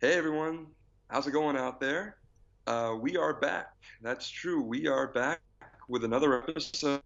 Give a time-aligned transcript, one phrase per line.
[0.00, 0.68] Hey everyone,
[1.10, 2.18] how's it going out there?
[2.68, 3.72] Uh, we are back.
[4.00, 4.62] That's true.
[4.62, 5.40] We are back
[5.88, 7.02] with another episode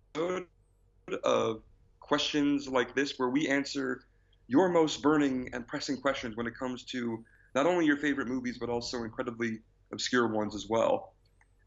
[1.24, 1.62] of
[2.00, 4.02] questions like this, where we answer
[4.46, 7.24] your most burning and pressing questions when it comes to
[7.54, 11.14] not only your favorite movies, but also incredibly obscure ones as well.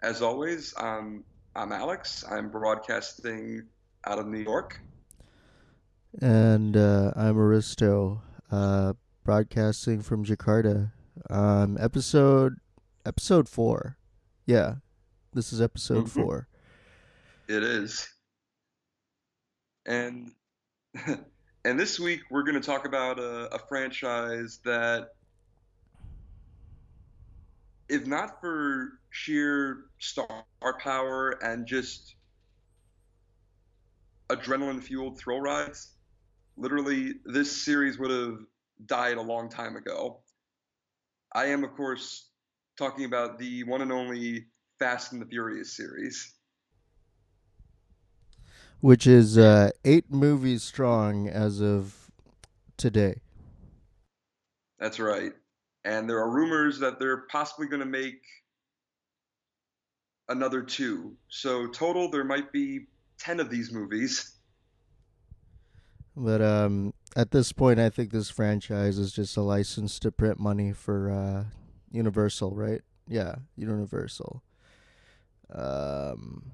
[0.03, 1.23] As always, I'm
[1.55, 2.23] Alex.
[2.29, 3.63] I'm broadcasting
[4.05, 4.79] out of New York.
[6.21, 8.21] And uh, I'm Aristo,
[8.51, 10.91] uh, broadcasting from Jakarta.
[11.29, 12.57] Um, episode
[13.05, 13.97] episode four.
[14.45, 14.75] Yeah,
[15.33, 16.09] this is episode Mhm.
[16.09, 16.47] four.
[17.47, 18.07] It is.
[19.85, 20.31] And
[21.65, 25.09] and this week we're going to talk about a, a franchise that,
[27.89, 30.45] if not for sheer star
[30.79, 32.15] power and just
[34.29, 35.93] adrenaline fueled thrill rides,
[36.57, 38.39] literally this series would have
[38.87, 40.19] died a long time ago.
[41.35, 42.31] I am, of course,
[42.77, 44.47] talking about the one and only
[44.79, 46.35] Fast and the Furious series.
[48.85, 52.11] which is uh, eight movies strong as of
[52.77, 53.15] today.
[54.77, 55.31] That's right.
[55.83, 58.21] And there are rumors that they're possibly going to make
[60.29, 61.15] another two.
[61.29, 62.81] So total, there might be
[63.17, 64.34] ten of these movies.
[66.17, 70.39] But um, at this point, I think this franchise is just a license to print
[70.39, 71.43] money for uh,
[71.91, 72.81] Universal, right?
[73.07, 74.41] Yeah, Universal.
[75.53, 76.51] Um,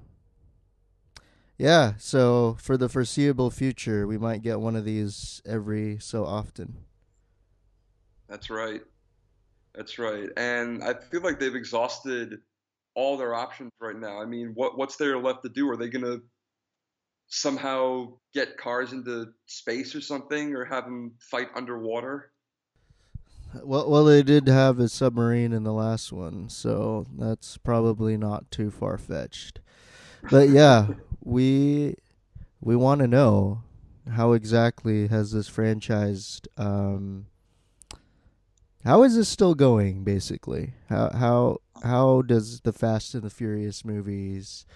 [1.58, 6.78] yeah, so for the foreseeable future, we might get one of these every so often.
[8.28, 8.82] That's right.
[9.74, 10.28] That's right.
[10.36, 12.40] And I feel like they've exhausted
[12.94, 14.20] all their options right now.
[14.20, 15.70] I mean, what what's there left to do?
[15.70, 16.22] Are they going to
[17.32, 22.30] somehow get cars into space or something, or have them fight underwater?
[23.62, 28.50] Well, well, they did have a submarine in the last one, so that's probably not
[28.50, 29.60] too far fetched.
[30.30, 30.88] But yeah,
[31.24, 31.96] we
[32.60, 33.62] we want to know
[34.10, 37.26] how exactly has this franchise um
[38.84, 40.74] how is this still going basically?
[40.88, 44.66] How how how does the Fast and the Furious movies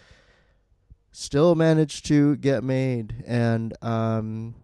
[1.18, 4.54] still managed to get made and um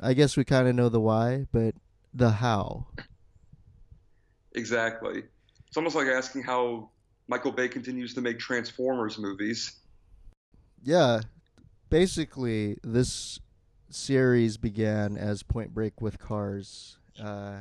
[0.00, 1.76] I guess we kind of know the why, but
[2.12, 2.88] the how.
[4.56, 5.22] Exactly.
[5.68, 6.90] It's almost like asking how
[7.28, 9.80] Michael Bay continues to make Transformers movies.
[10.82, 11.20] Yeah,
[11.90, 13.38] basically, this
[13.88, 16.98] series began as Point Break with cars.
[17.18, 17.60] Uh,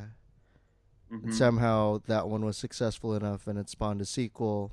[1.12, 1.34] and Mhm.
[1.34, 4.72] somehow that one was successful enough, and it spawned a sequel,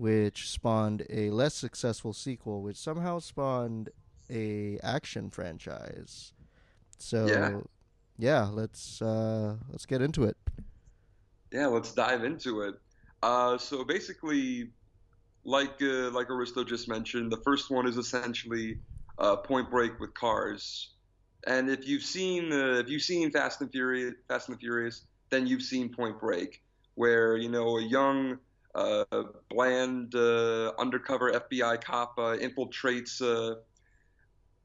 [0.00, 3.90] which spawned a less successful sequel, which somehow spawned
[4.30, 6.32] a action franchise.
[6.98, 7.60] So, Yeah.
[8.16, 10.38] yeah, let's uh, let's get into it.
[11.52, 12.76] Yeah, let's dive into it.
[13.22, 14.70] Uh, so basically,
[15.44, 18.78] like uh, like Aristo just mentioned, the first one is essentially
[19.18, 20.94] uh, Point Break with cars.
[21.46, 25.04] And if you've seen uh, if you've seen Fast and Furious, Fast and the Furious,
[25.28, 26.62] then you've seen Point Break,
[26.94, 28.38] where you know a young,
[28.74, 29.04] uh,
[29.48, 33.56] bland uh, undercover FBI cop uh, infiltrates uh,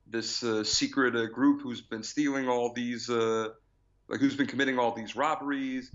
[0.08, 4.92] this uh, secret uh, group who's been stealing all these, like who's been committing all
[4.92, 5.92] these robberies.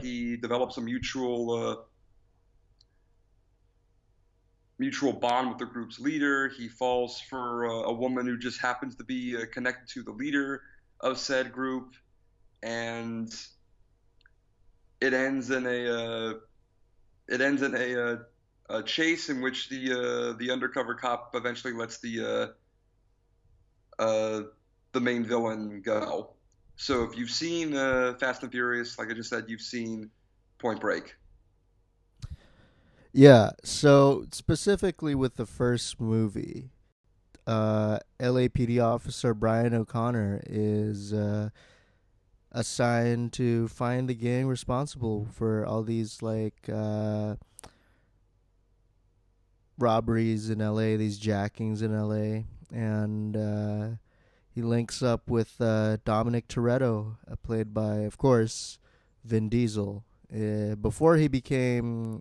[0.00, 1.86] He develops a mutual
[4.80, 6.48] mutual bond with the group's leader.
[6.48, 10.62] He falls for a woman who just happens to be connected to the leader
[11.00, 11.94] of said group,
[12.62, 13.34] and
[15.00, 16.38] it ends in a
[17.28, 18.16] it ends in a, uh,
[18.70, 22.54] a chase in which the uh, the undercover cop eventually lets the
[23.98, 24.42] uh,
[24.92, 26.30] the main villain go.
[26.76, 30.10] So if you've seen Fast and Furious, like I just said, you've seen
[30.58, 31.16] Point Break.
[33.12, 36.70] Yeah, so specifically with the first movie,
[37.48, 41.48] uh, LAPD officer Brian O'Connor is uh,
[42.52, 47.36] assigned to find the gang responsible for all these like uh,
[49.78, 53.88] robberies in LA, these jackings in LA, and uh,
[54.50, 58.78] he links up with uh, Dominic Toretto, uh, played by, of course,
[59.24, 60.04] Vin Diesel.
[60.34, 62.20] Uh, before he became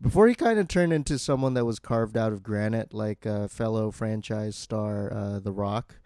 [0.00, 3.48] before he kind of turned into someone that was carved out of granite, like a
[3.48, 5.99] fellow franchise star, uh, The Rock.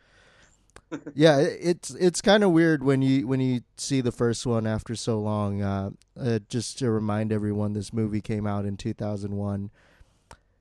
[1.14, 4.94] Yeah, it's it's kind of weird when you when you see the first one after
[4.94, 5.62] so long.
[5.62, 5.90] Uh,
[6.20, 9.70] uh, just to remind everyone, this movie came out in two thousand one.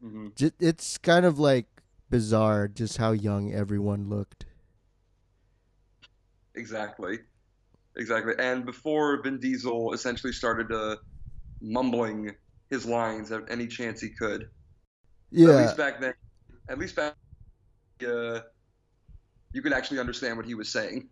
[0.01, 1.65] hmm J- It's kind of like
[2.09, 4.45] bizarre just how young everyone looked.
[6.55, 7.19] Exactly.
[7.97, 8.33] exactly.
[8.39, 10.97] And before Vin Diesel essentially started uh,
[11.61, 12.31] mumbling
[12.69, 14.45] his lines at any chance he could.
[15.31, 15.49] Yeah.
[15.49, 16.13] At least back then.
[16.69, 17.15] At least back.
[18.07, 18.41] Uh,
[19.53, 21.09] you could actually understand what he was saying.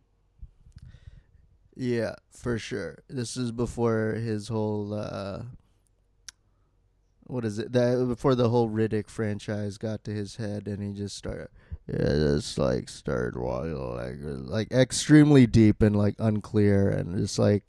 [1.76, 3.00] Yeah, for sure.
[3.10, 5.44] This is before his whole uh
[7.24, 7.72] what is it?
[7.72, 11.48] That before the whole Riddick franchise got to his head and he just started
[11.88, 17.64] yeah, just like started walking like like extremely deep and like unclear and just like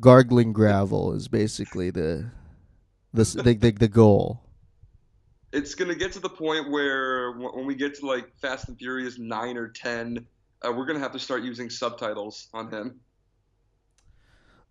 [0.00, 2.26] gargling gravel is basically the
[3.12, 4.42] the the, the, the goal.
[5.52, 9.18] It's gonna get to the point where when we get to like Fast and Furious
[9.18, 10.26] nine or ten,
[10.62, 13.00] uh, we're gonna have to start using subtitles on him.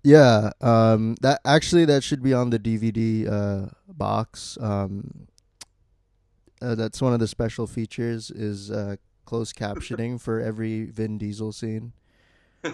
[0.04, 4.58] Yeah, um, that actually that should be on the DVD uh, box.
[4.60, 5.28] Um,
[6.62, 8.96] uh, that's one of the special features is uh,
[9.26, 11.94] closed captioning for every Vin Diesel scene.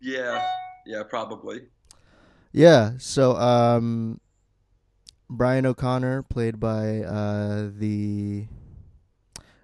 [0.00, 0.44] yeah,
[0.86, 1.68] yeah, probably.
[2.52, 4.20] Yeah, so um,
[5.36, 8.46] Brian O'Connor, played by uh, the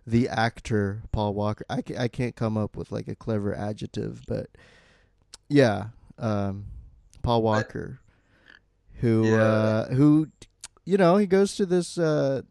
[0.06, 1.64] the actor Paul Walker.
[1.68, 4.48] I, ca- I can't come up with like a clever adjective, but
[5.48, 5.88] yeah,
[6.18, 6.64] um,
[7.22, 8.00] Paul Walker,
[9.00, 9.42] who Yeah.
[9.42, 10.28] uh, who
[10.86, 12.42] you know he goes to this uh,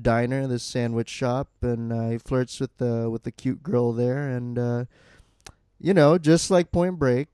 [0.00, 4.28] diner, this sandwich shop, and uh, he flirts with the with the cute girl there,
[4.28, 4.84] and uh,
[5.78, 7.28] you know just like Point Break.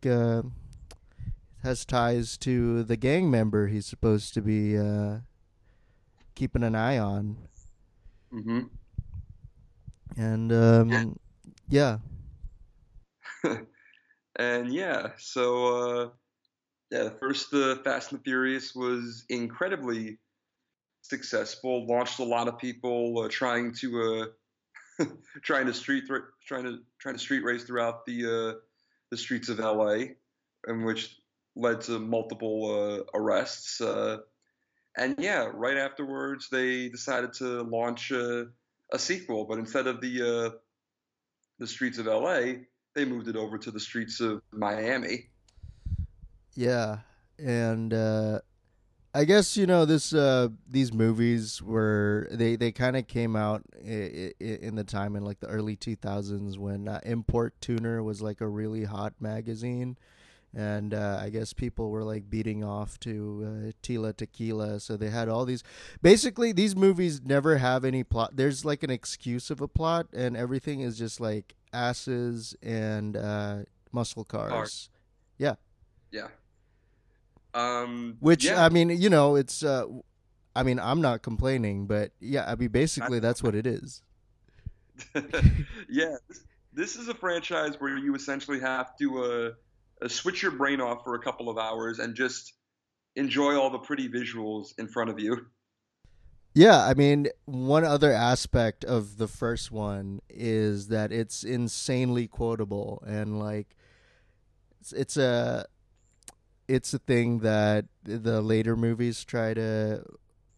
[1.62, 5.18] Has ties to the gang member he's supposed to be uh,
[6.34, 7.36] keeping an eye on.
[8.30, 8.62] hmm
[10.16, 11.18] And um,
[11.68, 11.98] yeah,
[14.36, 16.08] and yeah, so uh,
[16.90, 20.18] yeah, the first uh, Fast and the Furious was incredibly
[21.02, 21.86] successful.
[21.86, 24.30] Launched a lot of people uh, trying to
[25.00, 25.04] uh,
[25.42, 26.04] trying to street
[26.46, 28.58] trying to trying to street race throughout the uh,
[29.10, 30.04] the streets of LA,
[30.68, 31.16] in which
[31.56, 33.80] led to multiple uh, arrests.
[33.80, 34.18] Uh,
[34.96, 38.44] and yeah, right afterwards they decided to launch uh,
[38.92, 40.56] a sequel, but instead of the uh,
[41.58, 42.40] the streets of LA,
[42.94, 45.30] they moved it over to the streets of Miami.
[46.54, 46.98] yeah,
[47.38, 48.40] and uh,
[49.14, 50.12] I guess you know this.
[50.12, 55.16] Uh, these movies were they they kind of came out i- i- in the time
[55.16, 59.96] in like the early two thousands when Import Tuner was like a really hot magazine.
[60.54, 65.08] And uh, I guess people were like beating off to uh, Tila Tequila, so they
[65.08, 65.62] had all these.
[66.02, 68.36] Basically, these movies never have any plot.
[68.36, 73.58] There's like an excuse of a plot, and everything is just like asses and uh,
[73.92, 74.50] muscle cars.
[74.50, 74.90] Cars.
[75.38, 75.54] Yeah.
[76.10, 76.28] Yeah.
[77.54, 78.64] Um, Which yeah.
[78.64, 79.62] I mean, you know, it's.
[79.62, 79.86] Uh,
[80.54, 84.02] I mean, I'm not complaining, but yeah, I mean, basically, that's what it is.
[85.88, 89.54] yeah, this, this is a franchise where you essentially have to
[90.02, 92.54] uh, switch your brain off for a couple of hours and just
[93.16, 95.46] enjoy all the pretty visuals in front of you.
[96.54, 103.02] Yeah, I mean, one other aspect of the first one is that it's insanely quotable
[103.06, 103.74] and like
[104.80, 105.66] it's, it's a
[106.68, 110.04] it's a thing that the later movies try to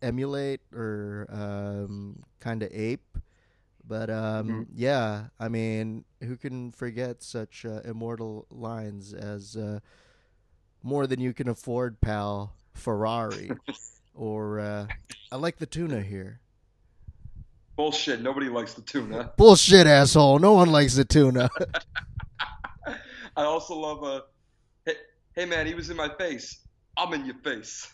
[0.02, 3.19] emulate or um, kind of ape.
[3.86, 4.66] But um, Mhm.
[4.75, 9.81] yeah, I mean, who can forget such uh, immortal lines as uh,
[10.82, 13.53] "More than you can afford, pal." Ferrari,
[14.14, 14.88] or uh,
[15.31, 16.41] I like the tuna here.
[17.76, 18.20] Bullshit.
[18.20, 19.32] Nobody likes the tuna.
[19.36, 20.38] Bullshit, asshole.
[20.41, 21.48] No one likes the tuna.
[23.36, 24.20] I also love uh,
[24.84, 24.94] hey,
[25.34, 26.60] hey man, he was in my face.
[26.96, 27.88] I'm in your face.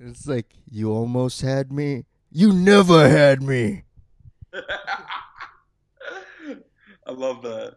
[0.00, 2.04] it's like you almost had me.
[2.30, 3.84] You never had me.
[7.06, 7.76] I love that.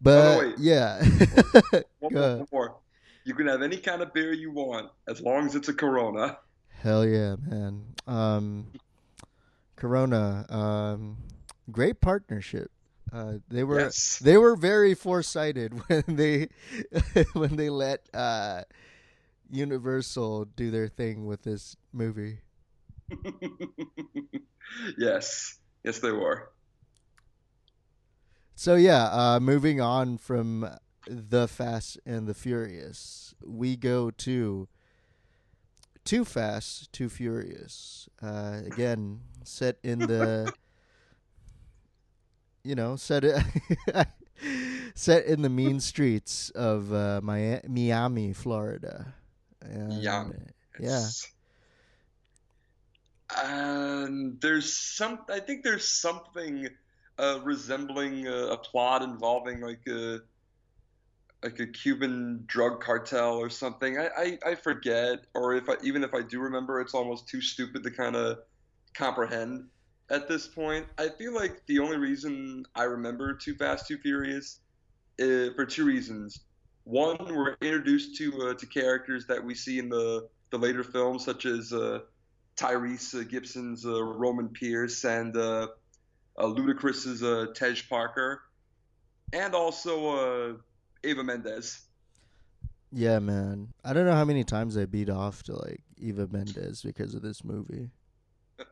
[0.00, 0.54] But wait.
[0.58, 1.02] yeah,
[2.00, 2.76] One more, one more.
[3.24, 6.38] You can have any kind of beer you want as long as it's a Corona.
[6.82, 7.84] hell yeah, man.
[8.08, 8.66] Um,
[9.76, 11.18] Corona, um,
[11.70, 12.70] great partnership.
[13.12, 14.18] Uh, they were Yes.
[14.18, 16.48] they were very foresighted when they
[17.34, 18.62] when they let uh,
[19.50, 22.38] Universal do their thing with this movie.
[24.98, 25.58] Yes.
[25.84, 26.50] Yes, they were.
[28.54, 30.68] So yeah, uh, moving on from
[31.08, 34.68] the Fast and the Furious, we go to
[36.04, 38.08] Too Fast, Too Furious.
[38.22, 40.52] Uh, again, set in the
[42.62, 43.42] you know set it
[44.94, 49.14] set in the mean streets of uh, Miami, Florida.
[49.60, 49.92] And.
[49.92, 50.24] Yeah.
[50.78, 51.28] It's-
[53.42, 55.20] Um, there's some.
[55.28, 56.68] I think there's something
[57.18, 60.20] uh, resembling a, a plot involving like a
[61.42, 63.98] like a Cuban drug cartel or something.
[63.98, 67.40] I, I, I forget, or if I, even if I do remember, it's almost too
[67.40, 68.38] stupid to kind of
[68.94, 69.68] comprehend
[70.10, 70.86] at this point.
[70.98, 74.60] I feel like the only reason I remember Too Fast, Too Furious
[75.20, 76.40] uh, for two reasons.
[76.84, 81.24] One, we're introduced to uh, to characters that we see in the the later films,
[81.24, 82.00] such as uh,
[82.56, 85.68] Tyrese uh, Gibson's uh, Roman Pierce and uh,
[86.38, 87.22] Ludacris's
[87.54, 88.42] Tej Parker,
[89.32, 90.58] and also
[91.04, 91.82] Eva Mendes.
[92.92, 93.72] Yeah, man.
[93.84, 97.22] I don't know how many times I beat off to like Eva Mendes because of
[97.22, 97.88] this movie.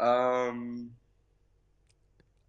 [0.00, 0.90] um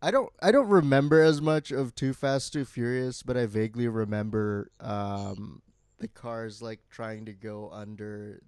[0.02, 3.88] I don't I don't remember as much of Too Fast Too Furious, but I vaguely
[3.88, 5.62] remember um
[6.00, 8.42] the cars like trying to go under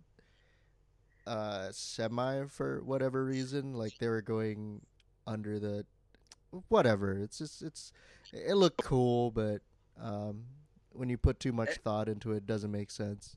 [1.30, 4.82] uh semi for whatever reason, like they were going
[5.28, 5.86] under the
[6.70, 7.14] whatever.
[7.14, 7.92] It's just it's
[8.34, 9.62] it looked cool, but
[10.02, 10.44] um,
[10.92, 13.36] when you put too much thought into it, it doesn't make sense.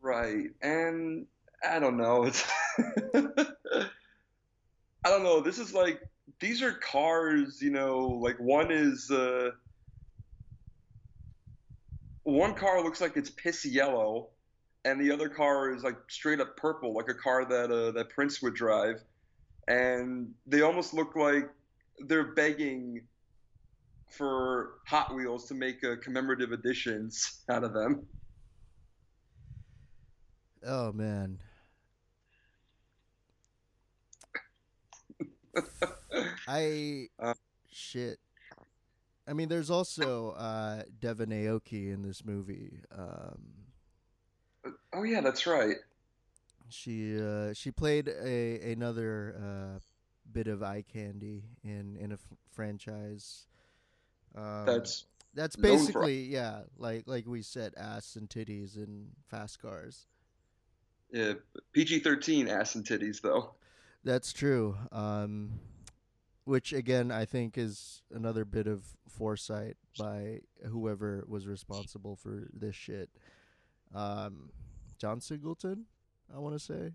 [0.00, 1.26] Right, and
[1.68, 2.24] I don't know.
[2.24, 2.44] It's
[3.14, 5.40] I don't know.
[5.40, 6.00] This is like
[6.40, 7.60] these are cars.
[7.60, 9.10] You know, like one is.
[9.10, 9.50] Uh,
[12.24, 14.28] one car looks like it's piss yellow,
[14.84, 18.10] and the other car is like straight up purple, like a car that uh, that
[18.10, 19.02] Prince would drive,
[19.68, 21.48] and they almost look like
[22.06, 23.02] they're begging
[24.10, 28.06] for Hot Wheels to make uh, commemorative editions out of them.
[30.66, 31.38] Oh man.
[36.48, 37.34] I uh,
[37.70, 38.18] shit.
[39.26, 42.80] I mean, there's also uh, Devon Aoki in this movie.
[42.96, 43.61] Um,
[44.92, 45.76] oh yeah, that's right.
[46.68, 49.78] She uh, she played a another uh,
[50.32, 52.20] bit of eye candy in in a f-
[52.50, 53.46] franchise.
[54.34, 56.30] Um, that's that's basically for...
[56.30, 60.06] yeah, like like we said, ass and titties in fast cars.
[61.10, 61.34] Yeah,
[61.72, 63.52] PG thirteen ass and titties though.
[64.04, 64.76] That's true.
[64.90, 65.60] Um,
[66.44, 72.74] which again, I think is another bit of foresight by whoever was responsible for this
[72.74, 73.10] shit.
[73.94, 74.50] Um,
[75.02, 75.86] John Singleton,
[76.32, 76.92] I want to say,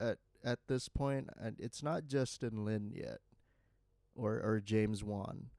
[0.00, 3.18] at at this point, and it's not Justin Lin yet,
[4.14, 5.50] or or James Wan,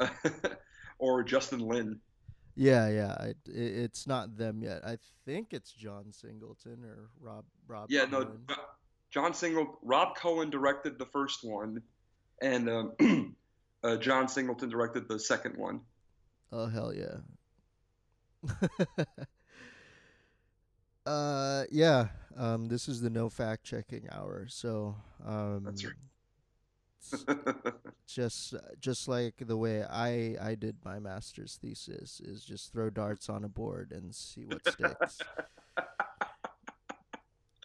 [0.98, 2.00] or Justin Lin.
[2.56, 4.84] Yeah, yeah, it, it, it's not them yet.
[4.84, 7.88] I think it's John Singleton or Rob Rob.
[7.88, 8.40] Yeah, Cohen.
[8.48, 8.56] no,
[9.12, 9.74] John Singleton.
[9.84, 11.80] Rob Cohen directed the first one,
[12.42, 13.36] and um,
[13.84, 15.82] uh, John Singleton directed the second one.
[16.50, 17.18] Oh hell yeah!
[21.08, 22.08] uh, yeah.
[22.36, 24.94] Um, this is the no fact checking hour, so
[25.26, 25.94] um, that's right.
[28.06, 33.28] just just like the way I I did my master's thesis is just throw darts
[33.28, 35.18] on a board and see what sticks.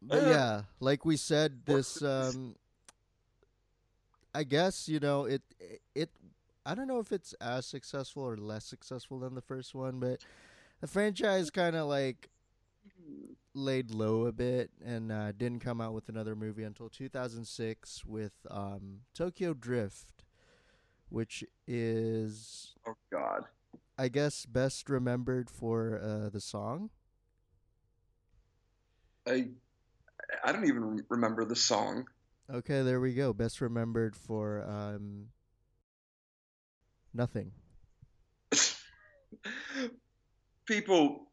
[0.00, 2.54] but yeah, like we said, this um,
[4.34, 5.42] I guess you know it
[5.94, 6.10] it
[6.64, 10.20] I don't know if it's as successful or less successful than the first one, but
[10.80, 12.30] the franchise kind of like
[13.54, 18.32] laid low a bit and uh, didn't come out with another movie until 2006 with
[18.50, 20.24] um, Tokyo Drift,
[21.08, 23.44] which is oh god,
[23.98, 26.90] I guess best remembered for uh, the song.
[29.26, 29.48] I
[30.44, 32.06] I don't even remember the song.
[32.52, 33.32] Okay, there we go.
[33.32, 35.26] Best remembered for um,
[37.14, 37.52] nothing.
[40.70, 41.26] People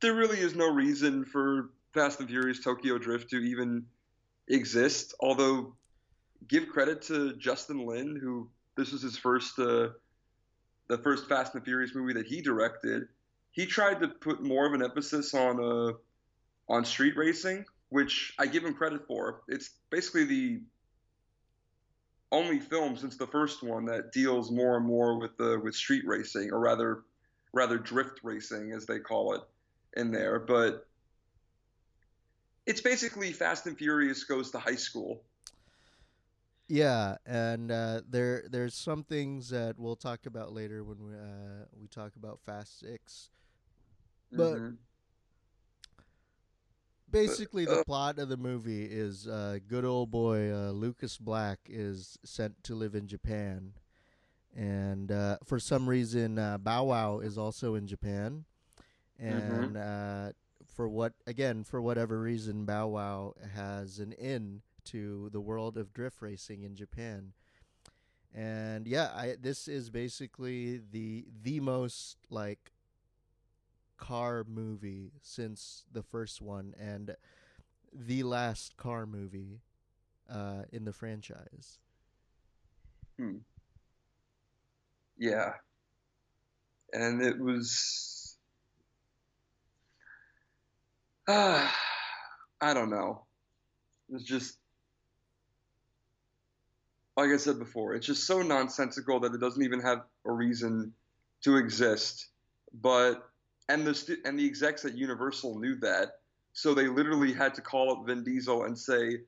[0.00, 3.84] there really is no reason for Fast and Furious Tokyo Drift to even
[4.46, 5.12] exist.
[5.18, 5.74] Although,
[6.46, 9.88] give credit to Justin Lin, who this was his first, uh,
[10.86, 13.08] the first Fast and Furious movie that he directed.
[13.50, 15.94] He tried to put more of an emphasis on uh,
[16.72, 19.40] on street racing, which I give him credit for.
[19.48, 20.60] It's basically the
[22.30, 26.04] only film since the first one that deals more and more with the with street
[26.06, 27.02] racing, or rather,
[27.52, 29.42] rather drift racing, as they call it
[29.96, 30.86] in there, but
[32.66, 35.22] it's basically Fast and Furious goes to high school.
[36.68, 41.64] Yeah, and uh, there there's some things that we'll talk about later when we uh,
[41.80, 43.30] we talk about Fast Six,
[44.30, 44.74] but mm-hmm.
[47.10, 51.16] basically but, uh, the plot of the movie is uh, good old boy uh, Lucas
[51.16, 53.72] Black is sent to live in Japan,
[54.58, 58.44] and uh, for some reason Bow Wow is also in Japan,
[59.28, 59.52] Mm-hmm.
[59.52, 59.76] and mm-hmm.
[59.76, 60.32] uh,
[60.66, 65.92] for what again for whatever reason Bow Wow has an in to the world of
[65.94, 67.32] drift racing in Japan.
[68.34, 72.72] And yeah, I this is basically the the most like
[73.96, 77.16] car movie since the first one and
[77.92, 79.60] the last car movie
[80.30, 81.78] uh, in the franchise.
[83.18, 83.38] Hmm.
[85.18, 85.52] Yeah.
[86.92, 88.36] And it was.
[91.26, 91.68] Uh,
[92.60, 93.24] I don't know.
[94.10, 94.56] It's just.
[97.16, 100.92] Like I said before, it's just so nonsensical that it doesn't even have a reason
[101.42, 102.28] to exist.
[102.80, 103.28] But
[103.68, 106.20] and the and the execs at Universal knew that,
[106.52, 109.22] so they literally had to call up Vin Diesel and say,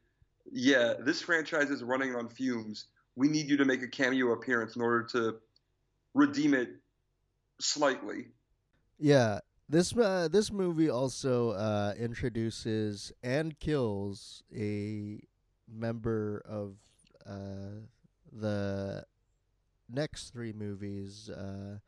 [0.53, 2.87] "Yeah, this franchise is running on fumes.
[3.17, 5.41] We need you to make a cameo appearance in order to
[6.15, 6.71] redeem it
[7.61, 8.29] slightly."
[8.99, 15.21] Yeah, this uh, this movie also uh, introduces and kills a
[15.69, 16.77] member of
[17.27, 17.87] uh,
[18.33, 19.05] the
[19.89, 21.79] next three movies, uh,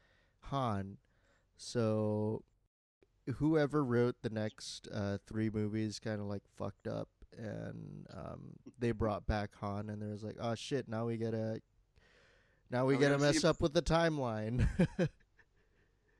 [0.42, 0.98] Han.
[1.56, 2.44] So
[3.36, 8.92] whoever wrote the next uh, three movies kind of like fucked up, and um, they
[8.92, 11.60] brought back Han, and there's like, oh shit, now we gotta,
[12.72, 14.66] now we gotta mess see- up with the timeline.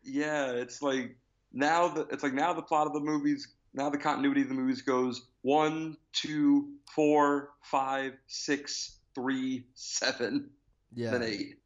[0.05, 1.17] Yeah, it's like
[1.53, 4.55] now the it's like now the plot of the movies now the continuity of the
[4.55, 10.51] movies goes one, two, four, five, six, three, seven,
[10.95, 11.59] yeah, then eight.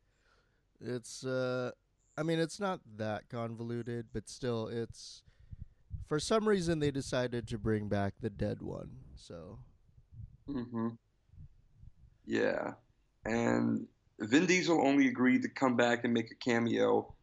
[0.81, 1.71] It's uh
[2.17, 5.23] I mean it's not that convoluted, but still it's
[6.07, 8.91] for some reason they decided to bring back the dead one.
[9.15, 9.59] So
[10.47, 10.91] hmm
[12.27, 12.75] Yeah,
[13.25, 13.87] and
[14.19, 17.15] Vin Diesel only agreed to come back and make a cameo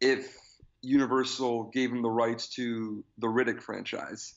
[0.00, 0.36] if
[0.82, 4.34] Universal gave him the rights to the Riddick franchise.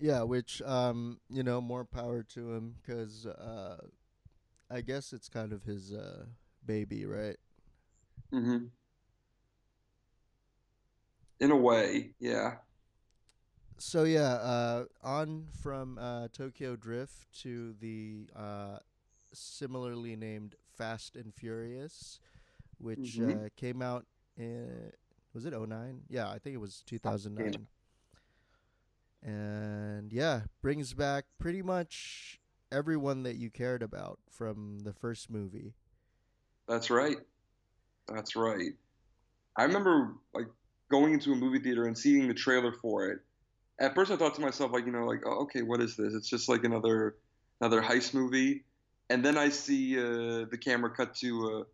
[0.00, 3.76] yeah, which um you know more power to him cuz uh
[4.70, 6.26] I guess it's kind of his uh
[6.64, 7.36] baby, right?
[8.32, 8.66] Mm-hmm.
[11.40, 12.56] In a way, yeah.
[13.78, 18.78] So yeah, uh on from uh Tokyo Drift to the uh
[19.32, 22.20] similarly named Fast and Furious
[22.80, 23.46] which Mhm.
[23.46, 24.92] uh, came out in
[25.34, 26.04] was it 09?
[26.08, 27.66] Yeah, I think it was 2009.
[29.22, 35.74] And yeah, brings back pretty much everyone that you cared about from the first movie.
[36.68, 37.16] That's right.
[38.06, 38.72] That's right.
[39.56, 40.46] I remember like
[40.88, 43.20] going into a movie theater and seeing the trailer for it.
[43.80, 46.14] At first, I thought to myself, like, you know, like, oh, okay, what is this?
[46.14, 47.16] It's just like another
[47.60, 48.64] another heist movie.
[49.10, 51.64] And then I see uh, the camera cut to uh,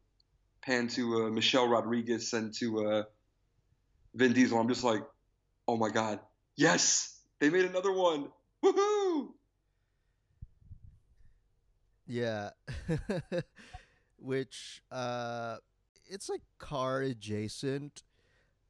[0.62, 3.02] pan to uh, Michelle Rodriguez and to uh,
[4.14, 4.58] Vin Diesel.
[4.58, 5.02] I'm just like,
[5.68, 6.20] oh my god,
[6.56, 8.28] yes, they made another one.
[8.64, 9.28] Woohoo!
[12.06, 12.50] Yeah.
[14.18, 15.56] Which uh
[16.06, 18.02] it's like car adjacent,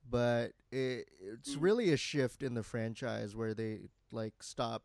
[0.08, 1.62] but it, it's Mhm.
[1.62, 4.84] really a shift in the franchise where they like stop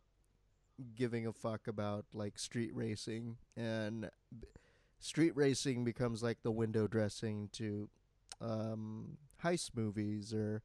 [0.96, 4.10] giving a fuck about like street racing and
[5.00, 7.88] street racing becomes like the window dressing to
[8.40, 10.62] um heist movies or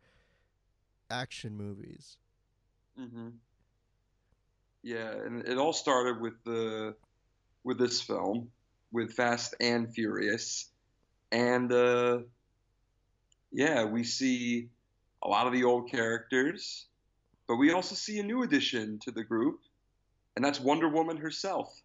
[1.10, 2.18] action movies.
[2.98, 3.40] hmm
[4.84, 6.96] Yeah, and it all started with the
[7.64, 8.52] with this film,
[8.92, 10.72] with Fast and Furious,
[11.32, 12.20] and uh,
[13.52, 14.70] yeah, we see
[15.24, 16.88] a lot of the old characters,
[17.48, 19.60] but we also see a new addition to the group,
[20.36, 21.82] and that's Wonder Woman herself.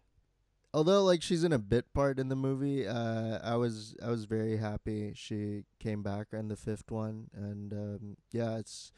[0.73, 4.25] Although like she's in a bit part in the movie, uh, I was I was
[4.25, 8.93] very happy she came back in the fifth one, and um, yeah, it's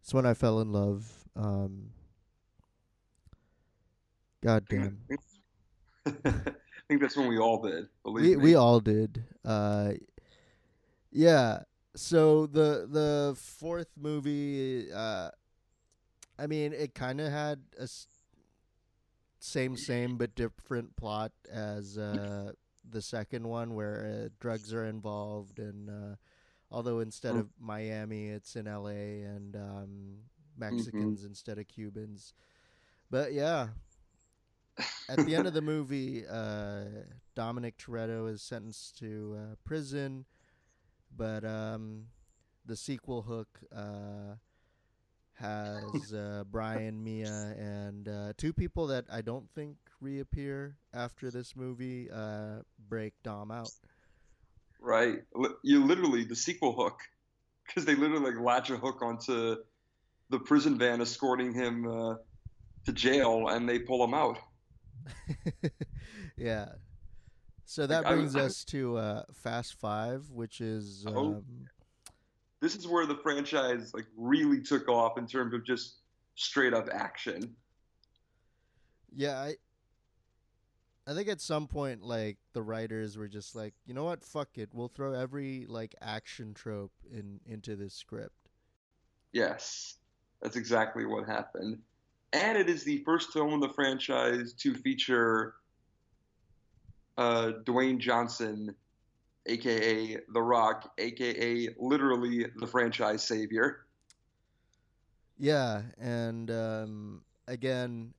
[0.00, 1.12] it's when I fell in love.
[1.36, 1.90] Um,
[4.42, 4.98] God damn,
[6.06, 6.32] I
[6.88, 7.88] think that's when we all did.
[8.04, 8.36] we me.
[8.36, 9.24] we all did.
[9.44, 9.92] Uh,
[11.10, 11.60] yeah.
[11.96, 15.30] So the the fourth movie, uh,
[16.38, 17.88] I mean, it kind of had a
[19.38, 22.52] same same but different plot as uh,
[22.88, 26.16] the second one, where uh, drugs are involved, and uh,
[26.70, 27.40] although instead Mm.
[27.40, 29.22] of Miami, it's in L.A.
[29.22, 30.16] and um,
[30.56, 32.32] Mexicans instead of Cubans.
[33.10, 33.68] But yeah,
[35.08, 36.84] at the end of the movie, uh,
[37.34, 40.24] Dominic Toretto is sentenced to uh, prison,
[41.14, 42.06] but um,
[42.64, 44.34] the sequel hook uh,
[45.38, 51.54] has uh, Brian, Mia, and uh, two people that I don't think reappear after this
[51.56, 53.70] movie uh, break Dom out.
[54.80, 55.18] Right.
[55.62, 57.00] You literally the sequel hook
[57.66, 59.56] because they literally like latch a hook onto
[60.30, 62.14] the prison van escorting him uh,
[62.86, 64.38] to jail, and they pull him out.
[66.36, 66.66] yeah.
[67.64, 71.34] So that Like, brings I- us to uh, Fast Five, which is Oh.
[71.36, 71.44] um,
[72.60, 75.96] This is where the franchise like really took off in terms of just
[76.34, 77.54] straight up action.
[79.14, 79.38] yeah.
[79.38, 79.56] I
[81.06, 84.58] I think at some point, like the writers were just like, you know what, fuck
[84.58, 88.50] it, we'll throw every like action trope in into this script.
[89.32, 89.96] Yes,
[90.42, 91.78] that's exactly what happened.
[92.34, 95.54] And it is the first film in the franchise to feature
[97.16, 98.74] uh, Dwayne Johnson,
[99.48, 103.86] aka The Rock, aka literally the franchise savior.
[105.38, 108.14] Yeah, and um, again,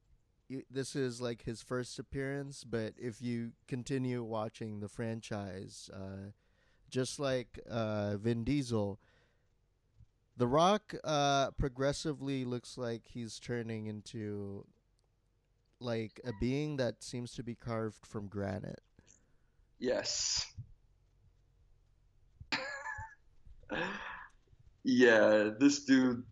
[0.72, 6.32] this is like his first appearance, but if you continue watching the franchise, uh,
[6.90, 9.00] just like uh, Vin Diesel,
[10.38, 14.66] The Rock uh, progressively looks like he's turning into
[15.80, 18.82] like a being that seems to be carved from granite.
[19.78, 20.46] Yes.
[24.84, 26.24] Yeah, this dude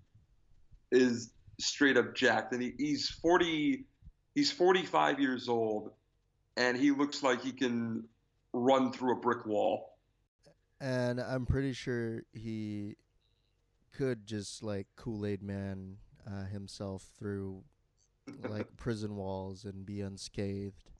[0.91, 3.85] is straight up jacked, and he, he's forty.
[4.35, 5.91] He's forty-five years old,
[6.55, 8.03] and he looks like he can
[8.53, 9.97] run through a brick wall.
[10.79, 12.95] And I'm pretty sure he
[13.93, 15.97] could just like Kool Aid Man
[16.27, 17.63] uh, himself through
[18.47, 20.91] like prison walls and be unscathed.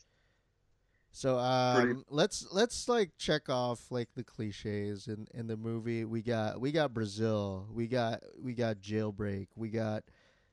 [1.18, 6.06] So um, let's let's like check off like the cliches in, in the movie.
[6.06, 10.04] We got we got Brazil, we got we got jailbreak, we got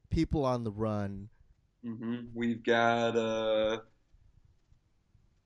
[0.08, 1.28] people on the run.
[1.84, 3.80] hmm We've got uh,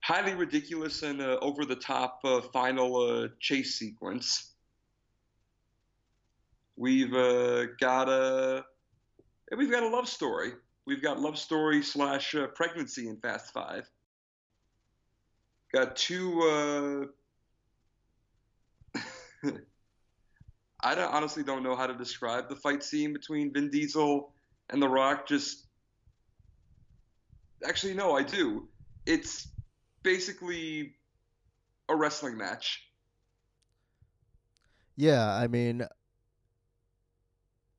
[0.05, 4.53] highly ridiculous and uh, over-the-top uh, final uh, chase sequence.
[6.77, 8.65] We've uh, got a
[9.57, 10.53] we've got a love story.
[10.87, 13.91] We've got love story slash uh, pregnancy in Fast Five.
[15.73, 17.09] Got two.
[18.95, 19.51] Uh,
[20.81, 24.33] I don't, honestly don't know how to describe the fight scene between Vin Diesel
[24.71, 25.27] and The Rock.
[25.29, 25.67] Just
[27.67, 28.69] actually, no, I do.
[29.07, 29.49] It's
[30.03, 30.95] basically
[31.89, 32.85] a wrestling match.
[34.97, 35.87] Yeah, I mean,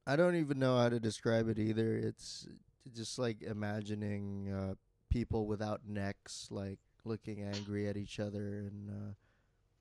[0.07, 1.95] I don't even know how to describe it either.
[1.95, 2.47] It's
[2.95, 4.73] just like imagining uh,
[5.09, 9.13] people without necks, like looking angry at each other, and uh,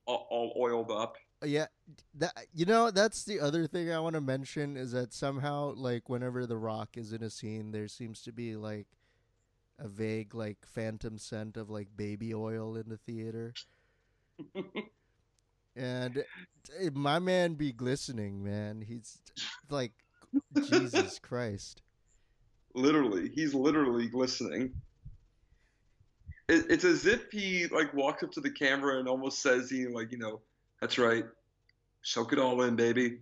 [0.07, 1.17] all, all oiled up.
[1.45, 1.67] yeah,
[2.15, 6.09] that you know that's the other thing I want to mention is that somehow, like,
[6.09, 8.87] whenever The Rock is in a scene, there seems to be like
[9.79, 13.55] a vague, like, phantom scent of like baby oil in the theater.
[15.79, 16.25] And
[16.81, 18.81] eh, my man be glistening, man.
[18.81, 19.19] He's
[19.71, 19.93] like,
[20.69, 21.83] Jesus Christ.
[22.75, 24.73] Literally, he's literally glistening.
[26.49, 29.87] It, it's as if he like walks up to the camera and almost says, "He
[29.87, 30.41] like, you know,
[30.81, 31.25] that's right,
[32.03, 33.19] soak it all in, baby."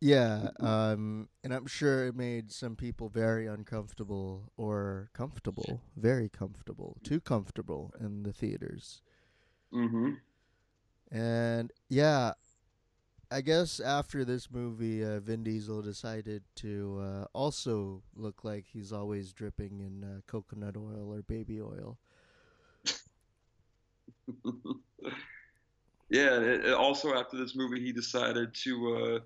[0.00, 6.98] Yeah, um, and I'm sure it made some people very uncomfortable or comfortable, very comfortable,
[7.02, 9.00] too comfortable in the theaters.
[9.72, 10.12] mm-hmm.
[11.10, 12.32] And yeah,
[13.34, 18.92] I guess after this movie, uh, Vin Diesel decided to uh, also look like he's
[18.92, 21.98] always dripping in uh, coconut oil or baby oil.
[26.10, 29.20] Yeah, it, it- also after this movie, he decided to uh,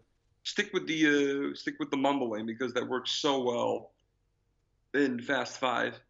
[0.45, 3.93] stick with the uh, stick with the mumbling because that works so well
[4.95, 6.01] in Fast Five.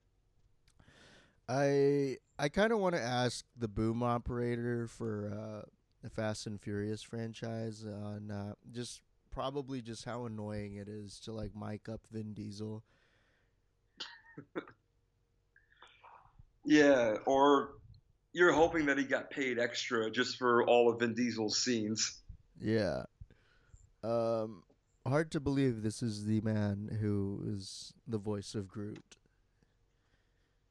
[1.48, 5.68] I I kind of want to ask the boom operator for uh,
[6.02, 11.32] the Fast and Furious franchise on uh, just probably just how annoying it is to
[11.32, 12.82] like mic up Vin Diesel.
[16.64, 17.70] Yeah, or
[18.32, 22.20] you're hoping that he got paid extra just for all of Vin Diesel's scenes.
[22.60, 23.04] Yeah.
[24.04, 24.62] Um,
[25.06, 29.16] hard to believe this is the man who is the voice of Groot.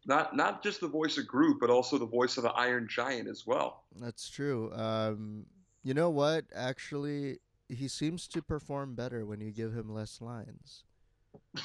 [0.08, 3.28] Not not just the voice of Groot, but also the voice of the Iron Giant
[3.28, 3.84] as well.
[4.00, 4.72] That's true.
[4.74, 5.46] Um,
[5.84, 6.46] you know what?
[6.56, 10.86] Actually, he seems to perform better when you give him less lines.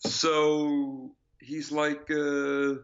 [0.00, 2.82] So he's like uh,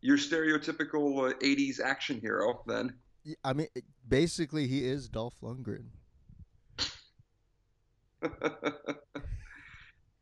[0.00, 2.94] your stereotypical uh, '80s action hero, then.
[3.42, 3.68] I mean,
[4.06, 5.86] basically, he is Dolph Lundgren.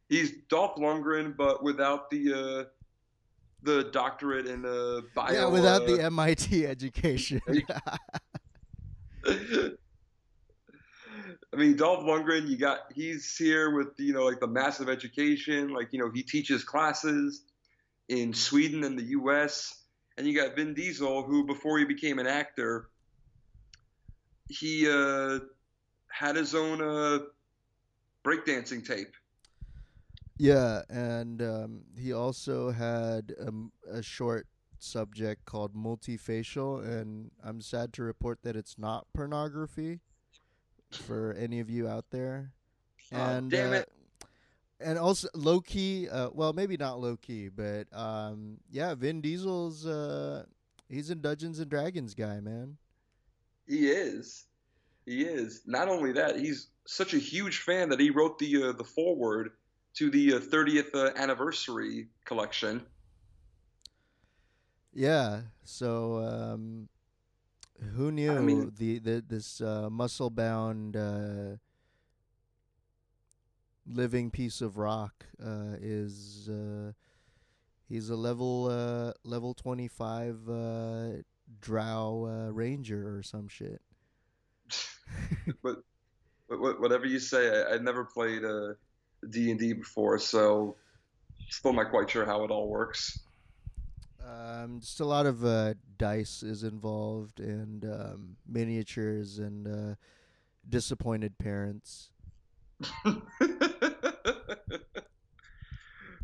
[0.09, 2.65] he's Dolph Lundgren, but without the uh,
[3.63, 5.33] the doctorate in the bio.
[5.33, 7.41] yeah, without uh, the MIT education.
[11.53, 15.69] I mean, Dolph Lundgren, you got he's here with you know like the massive education,
[15.69, 17.43] like you know he teaches classes
[18.09, 19.81] in Sweden and the U.S.
[20.17, 22.89] And you got Vin Diesel, who before he became an actor,
[24.49, 25.41] he uh,
[26.09, 27.19] had his own uh,
[28.25, 29.15] breakdancing tape.
[30.39, 34.47] Yeah, and um, he also had um, a short
[34.79, 40.01] subject called multifacial, and I'm sad to report that it's not pornography
[40.91, 42.53] for any of you out there.
[43.13, 43.89] Oh, And damn uh, it.
[44.81, 49.87] and also low key, uh, well, maybe not low key, but um, yeah, Vin Diesel's
[49.87, 50.45] uh,
[50.89, 52.77] he's a Dungeons and Dragons guy, man.
[53.67, 54.47] He is.
[55.07, 55.63] He is.
[55.67, 59.51] Not only that, he's such a huge fan that he wrote the uh, the foreword
[59.95, 62.83] to the uh, 30th uh, anniversary collection.
[64.93, 66.89] Yeah, so um,
[67.97, 71.57] who knew I mean- the, the this uh, muscle bound uh,
[73.87, 76.93] living piece of rock uh, is uh,
[77.89, 81.09] he's a level uh, level twenty five uh,
[81.61, 83.83] Drow uh, ranger or some shit.
[85.63, 85.83] but,
[86.49, 88.75] but whatever you say, I, I'd never played uh,
[89.31, 90.77] D and D before, so
[91.49, 93.21] still not quite sure how it all works.
[94.25, 99.95] Um, just a lot of uh, dice is involved and um, miniatures and uh,
[100.69, 102.11] disappointed parents.
[103.05, 103.13] uh,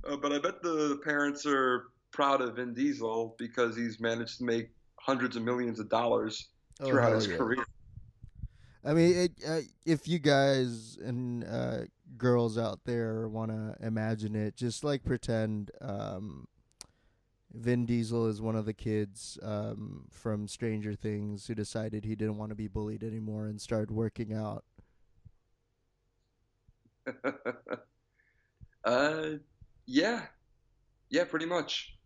[0.05, 4.71] but I bet the parents are proud of Vin Diesel because he's managed to make
[4.97, 6.49] hundreds of millions of dollars
[6.81, 7.37] Oh, throughout his yeah.
[7.37, 7.65] career.
[8.85, 11.81] I mean, it, uh, if you guys and uh,
[12.21, 16.47] girls out there want to imagine it, just like pretend um,
[17.53, 22.37] Vin Diesel is one of the kids um, from Stranger Things who decided he didn't
[22.37, 24.65] want to be bullied anymore and started working out.
[28.85, 29.23] uh,
[29.87, 30.27] yeah,
[31.09, 31.97] yeah, pretty much.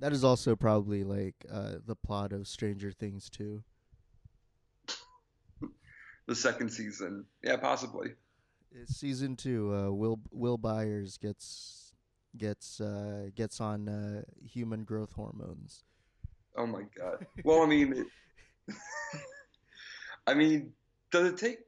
[0.00, 3.62] That is also probably like uh, the plot of Stranger Things too.
[6.26, 8.14] The second season, yeah, possibly.
[8.74, 9.72] It's season two.
[9.72, 11.92] Uh, Will Will Byers gets
[12.36, 15.84] gets uh, gets on uh, human growth hormones.
[16.56, 17.24] Oh my god.
[17.44, 17.92] Well, I mean,
[18.68, 18.74] it,
[20.26, 20.72] I mean,
[21.12, 21.58] does it take?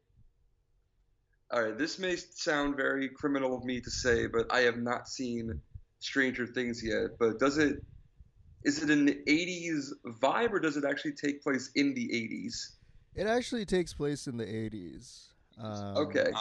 [1.53, 5.09] All right, this may sound very criminal of me to say, but I have not
[5.09, 5.61] seen
[6.01, 7.11] Stranger Things yet.
[7.21, 7.77] But does it?
[8.65, 12.73] Is it an '80s vibe, or does it actually take place in the '80s?
[13.15, 15.29] It actually takes place in the 80s.
[15.59, 16.33] Um, Okay.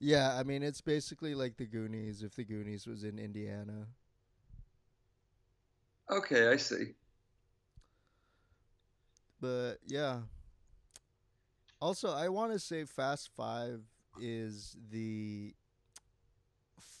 [0.00, 3.86] Yeah, I mean, it's basically like the Goonies if the Goonies was in Indiana.
[6.10, 6.94] Okay, I see.
[9.40, 10.20] But yeah.
[11.80, 13.82] Also, I want to say Fast Five
[14.20, 15.54] is the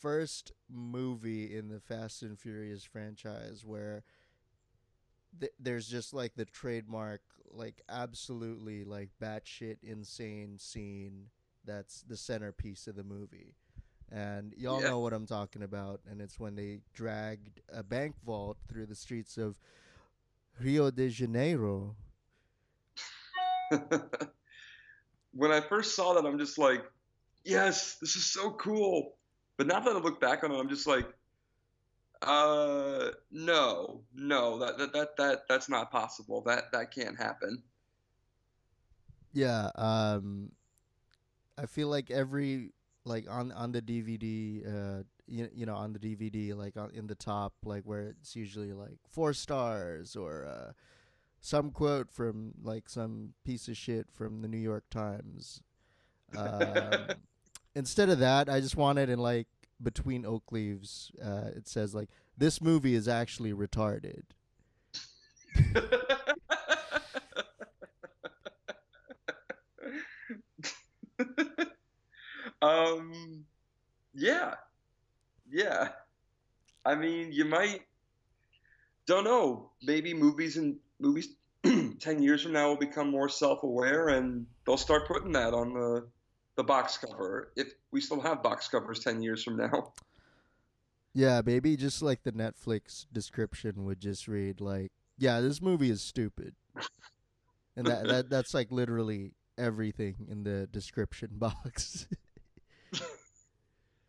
[0.00, 4.04] first movie in the Fast and Furious franchise where
[5.40, 11.26] th- there's just like the trademark, like absolutely like batshit insane scene
[11.68, 13.54] that's the centerpiece of the movie.
[14.10, 14.88] And y'all Yeah.
[14.88, 16.00] know what I'm talking about.
[16.10, 19.56] And it's when they dragged a bank vault through the streets of
[20.60, 21.96] Rio de Janeiro.
[25.32, 26.84] when I first saw that, I'm just like,
[27.44, 29.16] yes, this is so cool.
[29.56, 31.06] But now that I look back on it, I'm just like,
[32.22, 36.42] uh, no, no, that that that, that that's not possible.
[36.42, 37.62] That that can't happen.
[39.32, 40.52] Yeah, um
[41.58, 42.70] I feel like every
[43.04, 47.06] like on on the DVD uh you, you know on the DVD like on, in
[47.06, 50.72] the top like where it's usually like 4 stars or uh
[51.40, 55.62] some quote from like some piece of shit from the New York Times.
[56.36, 57.08] Um
[57.74, 59.46] instead of that, I just wanted in like
[59.82, 64.24] between oak leaves uh it says like this movie is actually retarded.
[72.62, 73.44] um,
[74.14, 74.54] yeah,
[75.50, 75.88] yeah.
[76.84, 77.82] I mean, you might.
[79.06, 79.70] Don't know.
[79.82, 81.28] Maybe movies and movies
[82.00, 86.08] ten years from now will become more self-aware, and they'll start putting that on the
[86.56, 87.52] the box cover.
[87.56, 89.92] If we still have box covers ten years from now.
[91.14, 96.02] Yeah, maybe just like the Netflix description would just read like, "Yeah, this movie is
[96.02, 96.54] stupid,"
[97.76, 102.06] and that, that that's like literally everything in the description box.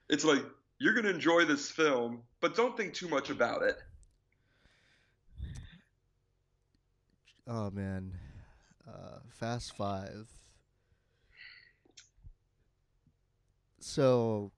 [0.10, 0.43] It's like
[0.80, 3.78] you're gonna enjoy this film, but don't think too much about it.
[7.48, 8.13] Oh man,
[8.88, 10.28] uh, Fast Five.
[13.80, 14.52] So,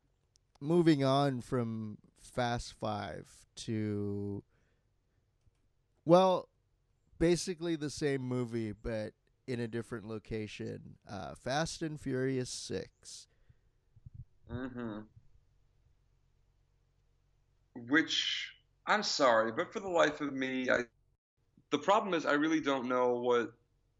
[0.59, 4.43] moving on from Fast Five to,
[6.05, 6.49] well,
[7.19, 9.13] basically the same movie, but
[9.47, 10.97] in a different location.
[11.09, 13.27] Uh, Fast and Furious Six.
[14.51, 14.99] Mm-hmm.
[17.91, 18.49] Which
[18.87, 20.83] I'm sorry, but for the life of me, I
[21.71, 23.51] the problem is I really don't know what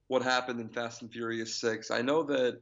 [0.07, 1.91] what happened in Fast and Furious Six.
[1.91, 2.61] I know that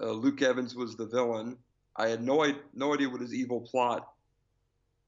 [0.00, 1.56] uh, Luke Evans was the villain.
[1.96, 4.08] I had no no idea what his evil plot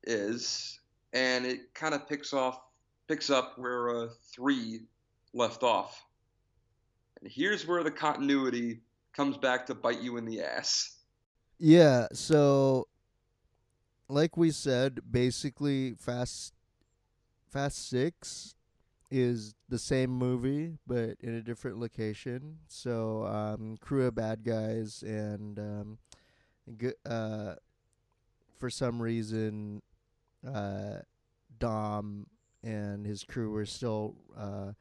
[0.05, 0.79] is,
[1.12, 2.61] and it kind of picks off
[3.09, 4.83] picks up where uh, three
[5.33, 6.05] left off.
[7.20, 8.83] And here's where the continuity
[9.16, 10.98] comes back to bite you in the ass.
[11.59, 12.87] Yeah, so
[14.09, 16.53] like we said, basically Fast
[17.49, 18.55] Fast 6
[19.11, 22.59] is the same movie but in a different location.
[22.69, 25.99] So, um, crew of bad guys and um,
[27.09, 27.55] uh,
[28.59, 29.83] for some reason
[30.47, 30.99] uh,
[31.59, 32.27] Dom
[32.62, 34.73] and his crew were still uh,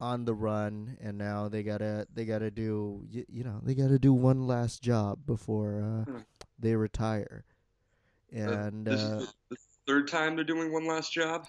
[0.00, 3.98] on the run, and now they gotta they gotta do you, you know they gotta
[3.98, 6.18] do one last job before uh, hmm.
[6.58, 7.44] they retire.
[8.32, 11.46] And uh, this uh, is the third time they're doing one last job.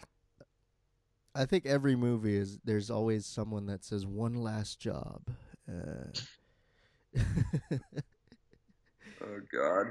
[1.35, 5.21] I think every movie is there's always someone that says one last job.
[5.69, 6.07] Uh,
[9.21, 9.87] oh God.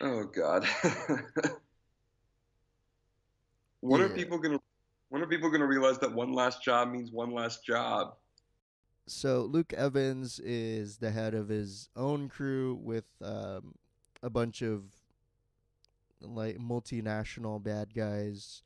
[0.00, 0.64] Oh God.
[3.80, 4.06] when yeah.
[4.06, 4.60] are people gonna
[5.08, 8.14] when are people to realize that one last job means one last job?
[9.08, 13.74] So Luke Evans is the head of his own crew with um,
[14.22, 14.84] a bunch of
[16.20, 18.62] like multinational bad guys,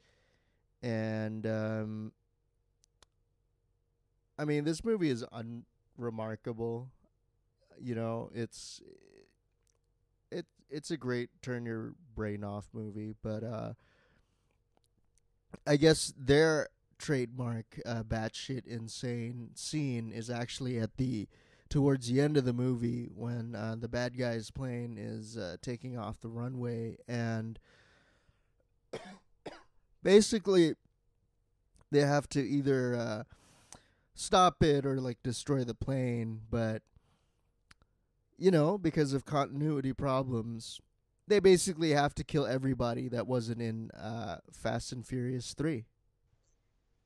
[0.82, 2.12] and um,
[4.38, 6.90] I mean this movie is unremarkable.
[7.80, 8.80] You know, it's
[10.30, 13.72] it it's a great turn your brain off movie, but uh,
[15.66, 21.28] I guess their trademark uh, batshit insane scene is actually at the
[21.74, 25.98] towards the end of the movie when uh, the bad guy's plane is uh, taking
[25.98, 27.58] off the runway and
[30.04, 30.76] basically
[31.90, 33.24] they have to either uh,
[34.14, 36.80] stop it or like destroy the plane but
[38.38, 40.80] you know because of continuity problems
[41.26, 45.86] they basically have to kill everybody that wasn't in uh, Fast and Furious Three.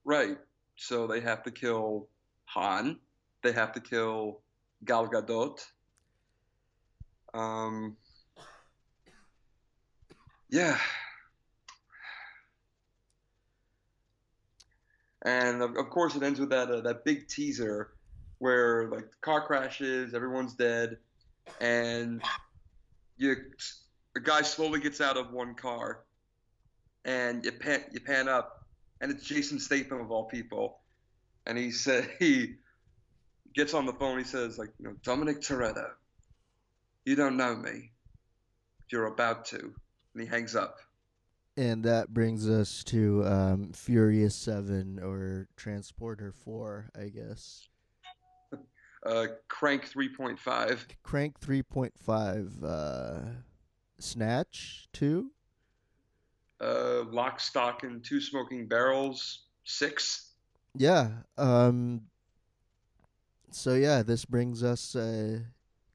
[0.04, 0.38] Right.
[0.74, 2.08] So they have to kill
[2.46, 2.98] Han.
[3.42, 4.40] They have to kill
[4.84, 5.64] Gal Gadot.
[7.34, 7.96] Um.
[10.50, 10.78] Yeah.
[15.22, 17.90] And of, of course, it ends with that uh, that big teaser
[18.38, 20.96] where like the car crashes, everyone's dead,
[21.60, 22.22] and
[23.16, 23.34] you
[24.14, 26.04] the guy slowly gets out of one car,
[27.04, 28.64] and you pan you pan up,
[29.00, 30.78] and it's Jason Statham of all people,
[31.46, 32.54] and he said he
[33.54, 34.18] gets on the phone.
[34.18, 35.90] He says like, you know, Dominic Toretto,
[37.04, 37.90] you don't know me.
[38.90, 40.78] You're about to, and he hangs up.
[41.56, 47.68] And that brings us to um, Furious Seven or Transporter Four, I guess.
[49.06, 50.80] Uh, Crank 3.5.
[51.04, 52.64] Crank 3.5.
[52.64, 53.30] Uh,
[54.00, 55.30] Snatch two.
[56.60, 60.32] Uh, Lock, Stock, and Two Smoking Barrels six.
[60.76, 61.10] Yeah.
[61.36, 62.02] Um.
[63.50, 65.40] So yeah, this brings us uh,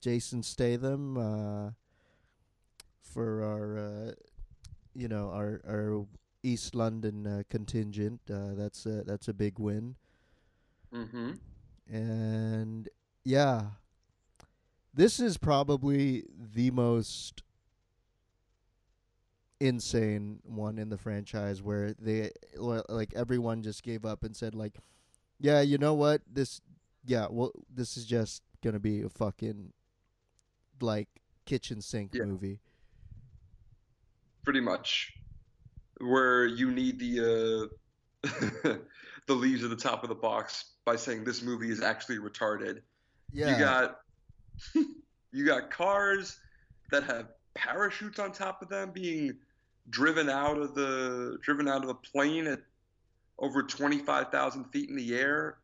[0.01, 1.71] Jason Statham uh,
[3.01, 4.11] for our, uh,
[4.93, 6.05] you know, our our
[6.41, 8.21] East London uh, contingent.
[8.29, 9.95] Uh, that's a that's a big win.
[10.93, 11.31] Mm-hmm.
[11.89, 12.89] And
[13.23, 13.61] yeah,
[14.93, 17.43] this is probably the most
[19.59, 24.77] insane one in the franchise where they like everyone just gave up and said like
[25.39, 26.59] yeah you know what this
[27.05, 29.71] yeah well this is just gonna be a fucking
[30.81, 31.07] like
[31.45, 32.23] kitchen sink yeah.
[32.23, 32.59] movie
[34.43, 35.13] pretty much
[35.99, 37.69] where you need the
[38.23, 38.27] uh
[39.27, 42.81] the leaves at the top of the box by saying this movie is actually retarded
[43.31, 43.99] yeah you got
[45.31, 46.39] you got cars
[46.91, 49.35] that have parachutes on top of them being
[49.89, 52.59] driven out of the driven out of the plane at
[53.39, 55.57] over 25,000 feet in the air.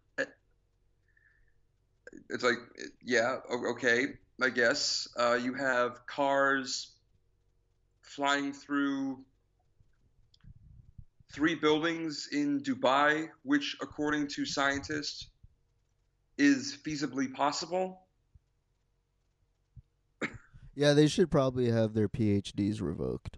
[2.30, 2.58] It's like,
[3.04, 4.06] yeah, okay,
[4.42, 5.08] I guess.
[5.18, 6.96] Uh, you have cars
[8.02, 9.20] flying through
[11.32, 15.28] three buildings in Dubai, which, according to scientists,
[16.38, 18.02] is feasibly possible.
[20.76, 23.38] Yeah, they should probably have their PhDs revoked.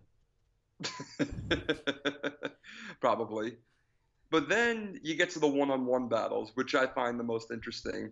[2.99, 3.57] probably.
[4.29, 7.49] But then you get to the one on one battles, which I find the most
[7.49, 8.11] interesting.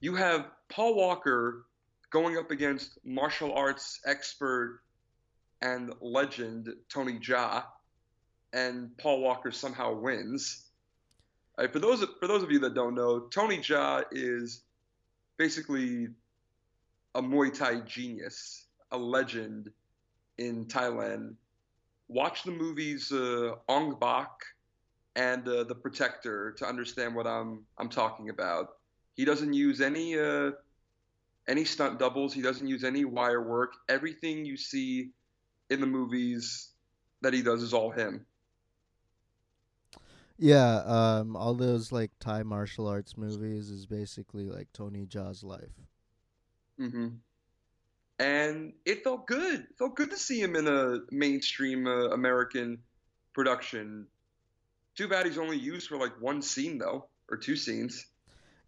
[0.00, 1.66] You have Paul Walker
[2.10, 4.80] going up against martial arts expert
[5.62, 7.64] and legend Tony Jaa,
[8.52, 10.64] and Paul Walker somehow wins.
[11.58, 14.62] Right, for those for those of you that don't know, Tony Jaa is
[15.38, 16.08] basically
[17.14, 19.70] a Muay Thai genius, a legend
[20.36, 21.34] in Thailand.
[22.08, 24.30] Watch the movies uh, Ong Bak
[25.16, 28.68] and uh, The Protector to understand what I'm I'm talking about.
[29.16, 30.52] He doesn't use any uh,
[31.48, 32.34] any stunt doubles.
[32.34, 33.74] He doesn't use any wire work.
[33.88, 35.12] Everything you see
[35.70, 36.70] in the movies
[37.22, 38.26] that he does is all him.
[40.38, 45.72] Yeah, um, all those like Thai martial arts movies is basically like Tony Jaa's life.
[46.78, 47.20] hmm
[48.18, 49.60] And it felt good.
[49.60, 52.82] It felt good to see him in a mainstream uh, American
[53.34, 54.06] production.
[54.96, 58.06] Too bad he's only used for like one scene though, or two scenes.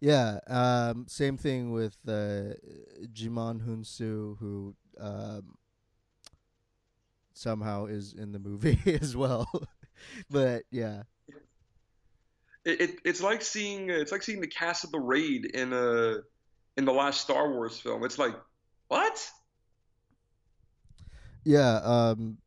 [0.01, 2.55] Yeah, um, same thing with uh,
[3.13, 5.55] Djimon Hounsou, who um,
[7.33, 9.49] somehow is in the movie as well.
[10.29, 11.03] but yeah,
[12.65, 16.17] It, it it's like seeing it's like seeing the cast of the raid in a
[16.77, 18.03] in the last Star Wars film.
[18.03, 18.35] It's like
[18.89, 19.29] what?
[21.43, 21.79] yeah.
[21.83, 22.37] Um,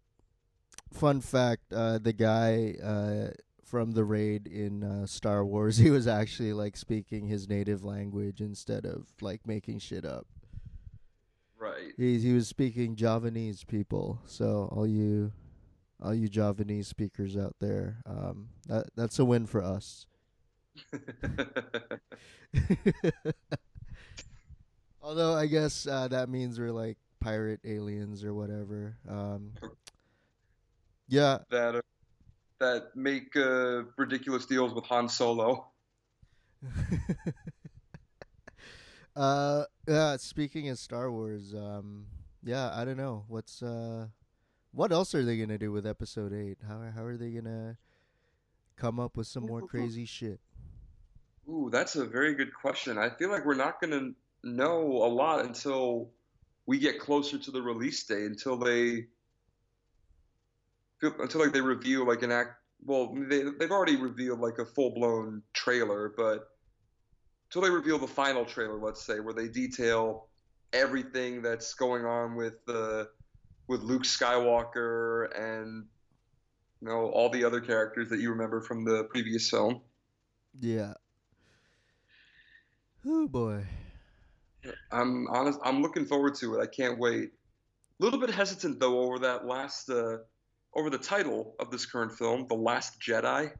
[0.92, 3.30] fun fact: uh, the guy uh,
[3.72, 8.42] from the raid in uh, Star Wars, he was actually like speaking his native language
[8.42, 10.26] instead of like making shit up.
[11.58, 11.94] Right.
[11.96, 14.20] He he was speaking Javanese people.
[14.26, 15.32] So all you
[16.02, 20.04] all you Javanese speakers out there, um, that that's a win for us.
[25.02, 28.98] Although I guess uh, that means we're like pirate aliens or whatever.
[29.08, 29.52] Um,
[31.08, 31.80] yeah, that uh,
[32.62, 35.66] that make uh, ridiculous deals with Han Solo.
[39.16, 40.16] uh, yeah.
[40.16, 42.06] Speaking of Star Wars, um,
[42.42, 44.06] yeah, I don't know what's uh,
[44.72, 46.58] what else are they gonna do with Episode Eight?
[46.66, 47.76] How how are they gonna
[48.76, 50.40] come up with some more crazy shit?
[51.48, 52.98] Ooh, that's a very good question.
[52.98, 54.14] I feel like we're not going to
[54.48, 56.10] know a lot until
[56.66, 59.06] we get closer to the release date, until they
[61.02, 62.50] until like they reveal like an act.
[62.84, 66.48] Well, they they've already revealed like a full blown trailer, but
[67.46, 70.28] until they reveal the final trailer, let's say, where they detail
[70.72, 73.04] everything that's going on with uh,
[73.68, 75.86] with Luke Skywalker and
[76.80, 79.82] you know all the other characters that you remember from the previous film.
[80.60, 80.94] Yeah.
[83.06, 83.64] Oh boy.
[84.90, 85.58] I'm honest.
[85.64, 86.62] I'm looking forward to it.
[86.62, 87.30] I can't wait.
[88.00, 90.18] A little bit hesitant though over that last, uh,
[90.74, 93.52] over the title of this current film, The Last Jedi.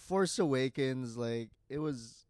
[0.00, 2.26] Force Awakens, like it was,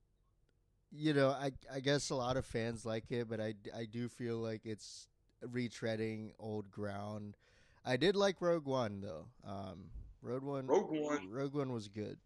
[0.93, 4.09] you know, I I guess a lot of fans like it, but I I do
[4.09, 5.09] feel like it's
[5.45, 7.37] retreading old ground.
[7.85, 9.27] I did like Rogue One though.
[9.45, 9.91] Um,
[10.23, 12.19] Rogue One, Rogue One, Rogue One was good.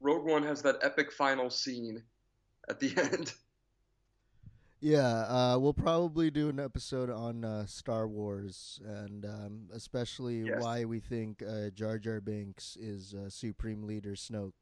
[0.00, 2.02] Rogue One has that epic final scene
[2.68, 3.34] at the end.
[4.84, 5.22] Yeah,
[5.54, 10.60] uh, we'll probably do an episode on uh, Star Wars and um, especially Yes.
[10.60, 14.52] why we think uh, Jar Jar Binks is uh, Supreme Leader Snoke.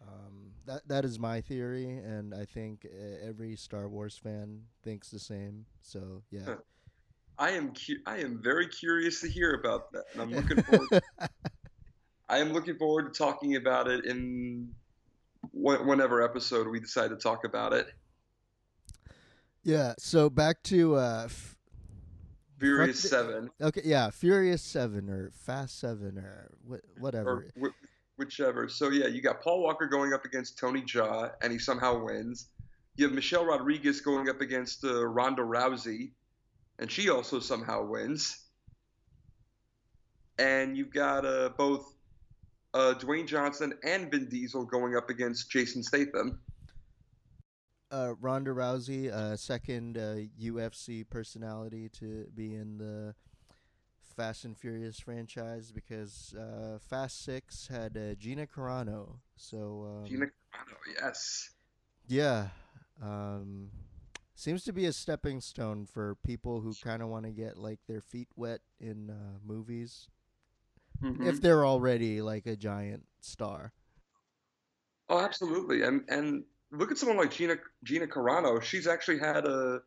[0.00, 5.10] Um, that that is my theory, and I think uh, every Star Wars fan thinks
[5.10, 5.66] the same.
[5.82, 6.54] So yeah,
[7.36, 10.88] I am cu- I am very curious to hear about that, and I'm looking forward.
[12.28, 14.70] I am looking forward to talking about it in
[15.50, 17.88] wh- whenever episode we decide to talk about it.
[19.62, 19.94] Yeah.
[19.98, 21.56] So back to uh, f-
[22.58, 27.46] Furious Seven, okay, yeah, Furious Seven or Fast Seven or wh- whatever.
[27.56, 28.68] or wh- whichever.
[28.68, 32.48] So yeah, you got Paul Walker going up against Tony Jaa, and he somehow wins.
[32.96, 36.10] You have Michelle Rodriguez going up against uh, Ronda Rousey,
[36.78, 38.44] and she also somehow wins.
[40.38, 41.94] And you've got uh, both
[42.74, 46.40] uh, Dwayne Johnson and Vin Diesel going up against Jason Statham.
[47.90, 53.14] Uh, Ronda Rousey, uh, second uh, UFC personality to be in the
[54.16, 59.18] Fast and Furious franchise because uh, Fast Six had uh, Gina Carano.
[59.36, 61.50] So um, Gina Carano, yes.
[62.06, 62.48] yeah,
[63.02, 63.70] um,
[64.34, 67.80] seems to be a stepping stone for people who kind of want to get like
[67.86, 70.08] their feet wet in uh, movies
[71.02, 71.26] Mhm.
[71.26, 73.72] if they're already like a giant star.
[75.08, 75.82] Oh, absolutely.
[75.82, 78.62] And and look at someone like Gina Gina Carano.
[78.62, 79.80] She's actually had a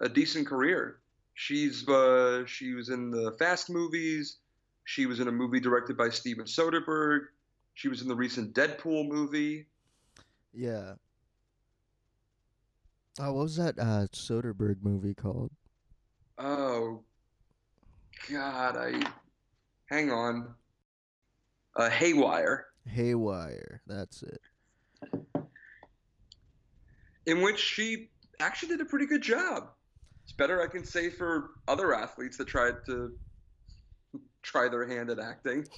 [0.00, 0.98] a decent career.
[1.34, 4.38] She's uh, she was in the Fast movies.
[4.84, 7.26] She was in a movie directed by Steven Soderbergh.
[7.74, 9.66] She was in the recent Deadpool movie.
[10.52, 10.94] Yeah.
[13.18, 15.50] Oh, what was that uh, Soderbergh movie called?
[16.38, 17.02] Oh
[18.30, 19.02] God, I
[19.86, 20.54] hang on.
[21.76, 23.80] Uh, Haywire, Haywire.
[23.86, 24.40] That's it.
[27.26, 28.10] In which she
[28.40, 29.68] actually did a pretty good job.
[30.24, 33.12] It's better, I can say, for other athletes that tried to
[34.42, 35.66] try their hand at acting.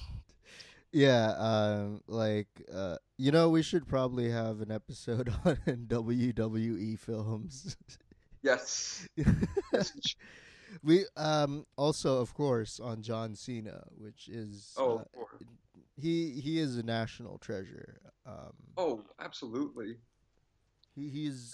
[0.93, 7.75] Yeah, um, like uh, you know, we should probably have an episode on WWE films.
[8.41, 9.07] Yes.
[10.83, 15.23] we um also, of course, on John Cena, which is Oh, uh,
[15.99, 17.99] he he is a national treasure.
[18.25, 19.97] Um, oh, absolutely.
[20.97, 21.53] He he's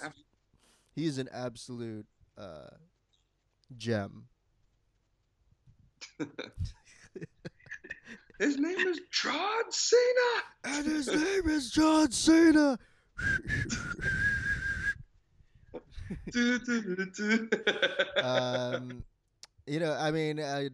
[0.95, 2.69] he's an absolute uh
[3.77, 4.25] gem.
[8.39, 10.43] His name is John Cena.
[10.65, 12.77] And his name is John Cena.
[18.23, 19.03] Um,
[19.65, 20.69] you know, I mean, I,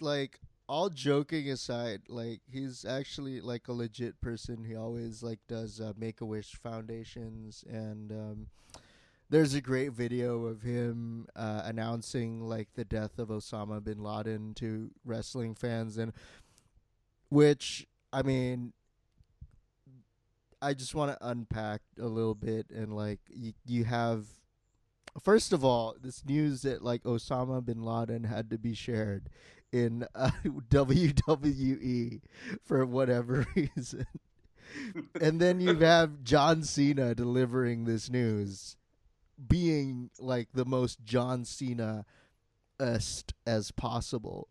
[0.00, 0.38] like
[0.70, 4.62] all joking aside, like he's actually like a legit person.
[4.62, 8.46] He always like does uh, Make a Wish foundations, and um,
[9.28, 14.54] there's a great video of him uh, announcing like the death of Osama bin Laden
[14.54, 16.12] to wrestling fans, and
[17.28, 18.72] which I mean.
[20.62, 24.26] I just want to unpack a little bit and like you, you have
[25.18, 29.30] First of all, this news that like Osama bin Laden had to be shared
[29.72, 32.20] in uh, WWE
[32.64, 34.06] for whatever reason.
[35.20, 38.76] and then you have John Cena delivering this news
[39.48, 42.04] being like the most John Cena
[42.78, 44.48] est as possible.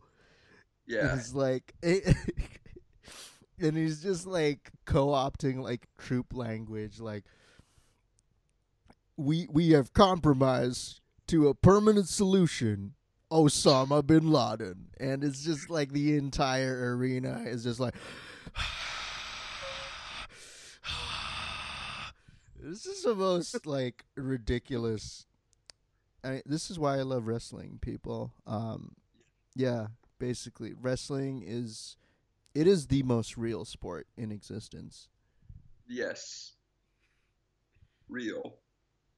[0.85, 1.15] yeah.
[1.15, 7.25] It's like and he's just like co-opting like troop language like
[9.17, 12.93] we we have compromised to a permanent solution
[13.31, 17.93] Osama bin Laden and it's just like the entire arena is just like
[22.59, 25.25] this is the most like ridiculous
[26.23, 28.95] I mean, this is why I love wrestling people um
[29.55, 31.97] yeah basically wrestling is
[32.55, 35.07] it is the most real sport in existence
[35.89, 36.53] Yes.
[38.07, 38.59] Real.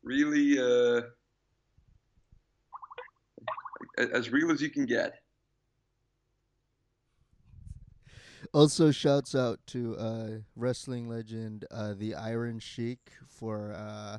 [0.03, 1.01] Really, uh,
[3.97, 5.15] as real as you can get.
[8.53, 14.17] Also, shouts out to uh, wrestling legend uh, the Iron Sheik for uh,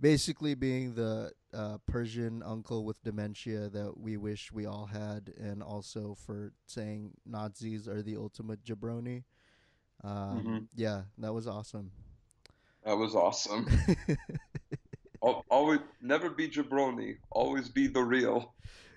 [0.00, 5.62] basically being the uh, Persian uncle with dementia that we wish we all had, and
[5.62, 9.24] also for saying Nazis are the ultimate jabroni.
[10.04, 10.68] Um, Mhm.
[10.74, 11.90] Yeah, that was awesome.
[12.84, 13.66] That was awesome.
[15.26, 17.16] Al- Always, never be jabroni.
[17.30, 18.54] Always be the real.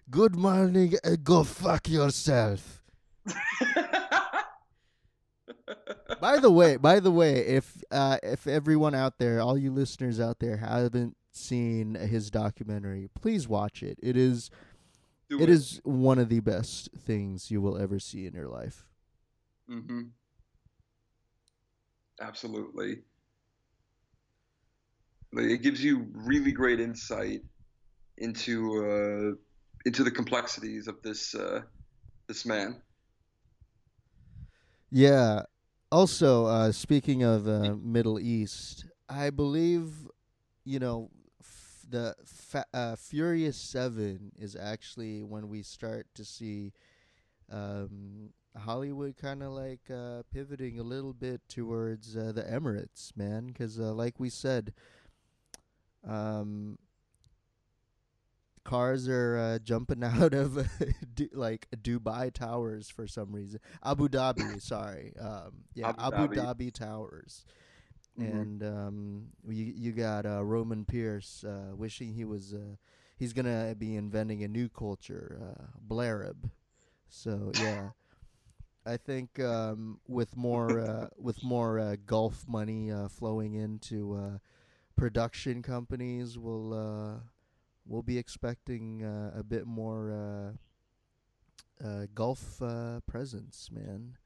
[0.09, 2.83] Good morning, and go fuck yourself.
[6.21, 10.19] by the way, by the way, if uh, if everyone out there, all you listeners
[10.19, 13.99] out there, haven't seen his documentary, please watch it.
[14.01, 14.49] It is
[15.29, 18.85] Do it is one of the best things you will ever see in your life.
[19.69, 20.01] Mm-hmm.
[22.21, 23.03] Absolutely.
[25.31, 27.41] Like, It gives you really great insight
[28.17, 29.35] into uh,
[29.85, 31.61] into the complexities of this uh,
[32.27, 32.81] this man.
[34.91, 35.43] Yeah.
[35.91, 40.07] Also, uh, speaking of uh, Middle East, I believe,
[40.63, 41.09] you know,
[41.41, 46.73] f- the fa- uh, Furious Seven is actually when we start to see
[47.51, 53.47] um, Hollywood kind of like uh, pivoting a little bit towards uh, the Emirates, man.
[53.47, 54.73] Because, uh, like we said,
[56.09, 56.77] um,
[58.63, 60.67] cars are uh, jumping out of
[61.15, 63.59] Du- like Dubai towers for some reason.
[63.83, 65.13] Abu Dhabi, sorry.
[65.19, 66.29] Um, yeah, Abu Abu Dhabi.
[66.29, 67.45] Dhabi towers.
[68.17, 68.47] Mhm.
[68.47, 72.75] And um, you you got uh, Roman Pierce uh, wishing he was uh,
[73.17, 76.49] he's gonna be inventing a new culture, uh, Blarib.
[77.09, 77.89] So yeah,
[78.85, 84.37] I think um, with more uh, with more uh, Gulf money uh, flowing into uh,
[84.99, 87.19] production companies will uh,
[87.87, 90.11] will be expecting uh, a bit more
[91.81, 94.17] uh, uh, Gulf uh, presence, man.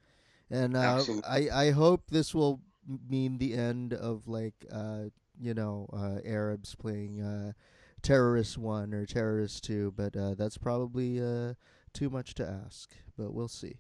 [0.50, 2.62] And uh, I I hope this will
[3.08, 5.06] mean the end of like uh,
[5.40, 7.54] you know uh, Arabs playing uh,
[8.02, 11.54] terrorist one or terrorist two, but uh, that's probably uh,
[11.94, 12.92] too much to ask.
[13.18, 13.78] But we'll see.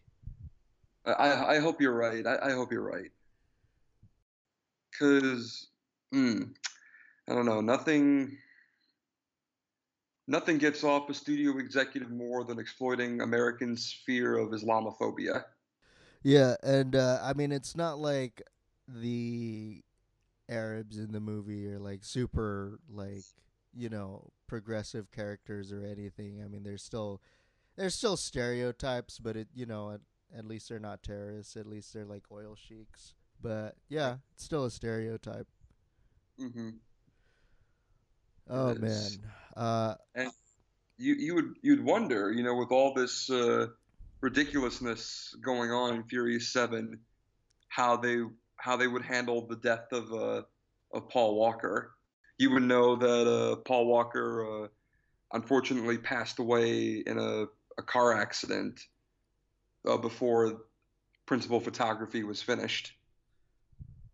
[1.06, 2.26] I I hope you're right.
[2.26, 3.12] I, I hope you're right.
[4.98, 5.70] Cause,
[6.14, 6.54] mm,
[7.28, 7.62] I don't know.
[7.62, 8.38] Nothing.
[10.28, 15.46] Nothing gets off a studio executive more than exploiting Americans' fear of Islamophobia.
[16.24, 18.42] Yeah, and uh, I mean it's not like
[18.88, 19.84] the
[20.50, 23.26] Arabs in the movie are like super like
[23.74, 26.42] you know progressive characters or anything.
[26.44, 27.22] I mean there's still
[27.76, 30.02] there's still stereotypes, but it you know at,
[30.38, 31.58] at least they're not terrorists.
[31.58, 33.14] At least they're like oil sheiks.
[33.42, 35.48] But yeah, it's still a stereotype.
[36.38, 36.70] hmm
[38.50, 39.12] Oh man,
[39.56, 39.96] uh,
[40.98, 43.68] You you would you'd wonder, you know, with all this uh,
[44.22, 47.00] ridiculousness going on in Furious Seven,
[47.70, 48.20] how they
[48.58, 50.44] how they would handle the death of uh,
[50.94, 51.96] of Paul Walker.
[52.38, 54.68] You would know that uh, Paul Walker uh,
[55.34, 57.46] unfortunately passed away in a,
[57.78, 58.82] a car accident
[59.88, 60.62] uh, before
[61.26, 62.94] principal photography was finished.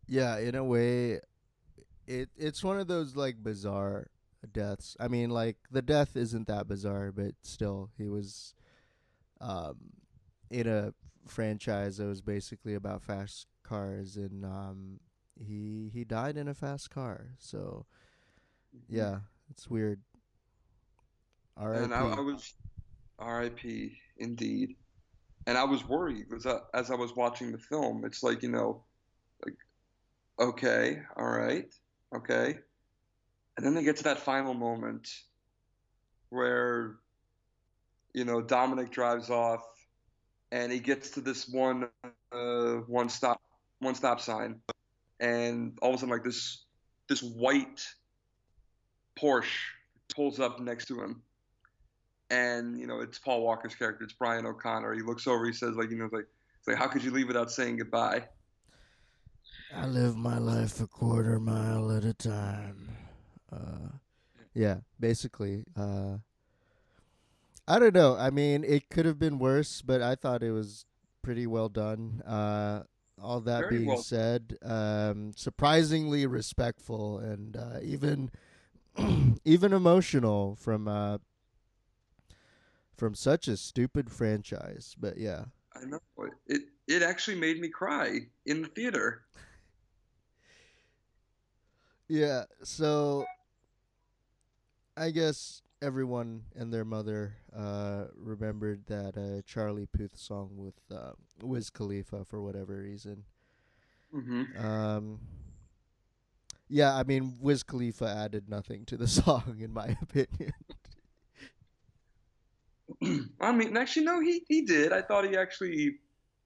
[0.07, 1.19] yeah, in a way,
[2.07, 4.07] it it's one of those like bizarre
[4.47, 4.95] deaths.
[4.99, 8.53] I mean, like the death isn't that bizarre, but still, he was
[9.41, 9.75] um,
[10.49, 10.93] in a
[11.27, 14.99] franchise that was basically about fast cars, and um,
[15.39, 17.27] he he died in a fast car.
[17.37, 17.85] So
[18.87, 19.19] yeah,
[19.49, 20.01] it's weird.
[21.57, 21.81] All right.
[21.81, 22.53] And I, I was
[23.17, 23.97] R.I.P.
[24.17, 24.75] Indeed.
[25.47, 28.49] And I was worried because I, as I was watching the film, it's like you
[28.49, 28.83] know,
[29.45, 29.55] like
[30.39, 31.73] okay, all right,
[32.15, 32.59] okay,
[33.59, 35.09] and then they get to that final moment
[36.29, 36.95] where
[38.13, 39.65] you know Dominic drives off
[40.53, 41.89] and he gets to this one
[42.31, 43.41] uh, one stop
[43.79, 44.61] one stop sign,
[45.19, 46.63] and all of a sudden like this
[47.09, 47.85] this white
[49.19, 49.57] Porsche
[50.15, 51.21] pulls up next to him
[52.29, 54.05] and you know it's Paul Walker's character.
[54.05, 54.93] It's Brian O'Connor.
[54.93, 55.45] He looks over.
[55.45, 56.27] He says like you know like
[56.65, 58.23] like how could you leave without saying goodbye?
[59.75, 62.98] I live my life a quarter mile at a time.
[63.51, 63.97] Uh,
[64.53, 65.63] yeah, basically.
[65.75, 66.17] Uh,
[67.67, 68.15] I don't know.
[68.17, 70.85] I mean, it could have been worse, but I thought it was
[71.21, 72.21] pretty well done.
[72.25, 72.83] Uh,
[73.21, 73.97] all that Very being well.
[73.97, 78.31] said, um, surprisingly respectful and uh, even
[79.45, 81.17] even emotional from uh,
[82.97, 84.95] from such a stupid franchise.
[84.99, 85.45] But yeah,
[85.75, 85.99] I know
[86.47, 86.63] it.
[86.87, 89.25] It actually made me cry in the theater.
[92.07, 92.43] yeah.
[92.63, 93.25] So
[94.99, 101.13] I guess everyone and their mother uh, remembered that uh, Charlie Puth song with uh,
[101.41, 103.23] Wiz Khalifa for whatever reason.
[104.11, 105.19] hmm Um,
[106.67, 110.53] yeah, I mean, Wiz Khalifa added nothing to the song, in my opinion.
[113.41, 114.91] I mean, actually, no, he he did.
[114.93, 115.99] I thought he actually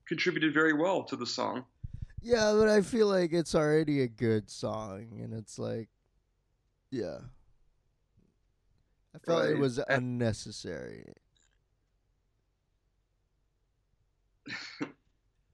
[0.07, 1.65] contributed very well to the song.
[2.21, 5.89] yeah, but I feel like it's already a good song, and it's like,
[6.91, 7.19] yeah.
[9.15, 11.13] I felt it was unnecessary.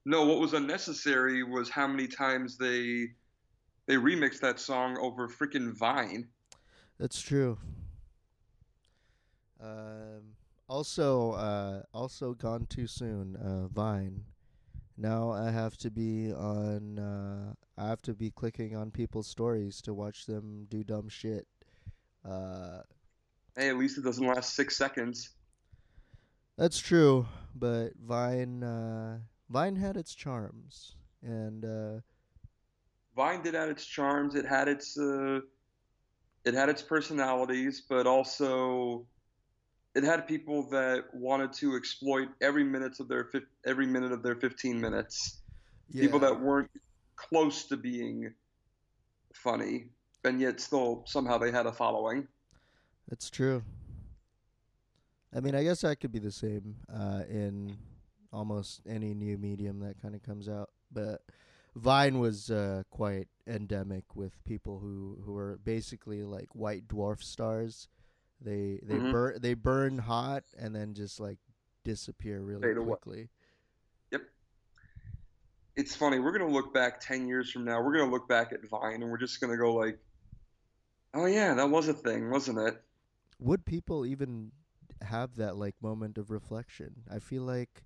[0.05, 3.09] No, what was unnecessary was how many times they
[3.85, 6.27] they remixed that song over freaking Vine.
[6.97, 7.59] That's true.
[9.61, 10.35] Um,
[10.67, 13.35] also, uh, also gone too soon.
[13.35, 14.23] Uh, Vine.
[14.97, 16.97] Now I have to be on.
[16.97, 21.47] Uh, I have to be clicking on people's stories to watch them do dumb shit.
[22.27, 22.79] Uh,
[23.59, 25.31] Hey, at least it doesn't last six seconds.
[26.57, 28.63] that's true, but Vine.
[28.63, 29.17] Uh,
[29.49, 31.99] Vine had its charms, and uh,
[33.17, 34.35] Vine did have its charms.
[34.35, 35.41] It had its uh,
[36.45, 39.05] it had its personalities, but also
[39.93, 44.23] it had people that wanted to exploit every minute of their fif- every minute of
[44.23, 45.41] their 15 minutes.
[45.91, 46.71] yeah, People that weren't
[47.17, 48.33] close to being
[49.33, 49.89] funny,
[50.23, 52.25] and yet still somehow they had a following.
[53.09, 53.63] That's true.
[55.35, 57.77] I mean, I guess that could be the same uh, in
[58.31, 60.69] almost any new medium that kind of comes out.
[60.91, 61.21] But
[61.75, 67.87] Vine was uh, quite endemic with people who, who were basically like white dwarf stars.
[68.41, 69.11] They they Mhm.
[69.11, 71.37] burn they burn hot and then just like
[71.83, 73.29] disappear really quickly.
[74.11, 74.21] Yep.
[75.75, 76.19] It's funny.
[76.19, 77.81] We're gonna look back 10 years from now.
[77.81, 79.99] We're gonna look back at Vine, and we're just gonna go like,
[81.13, 82.81] Oh yeah, that was a thing, wasn't it?
[83.39, 84.51] Would people even
[85.01, 87.03] have that like moment of reflection?
[87.11, 87.83] I feel like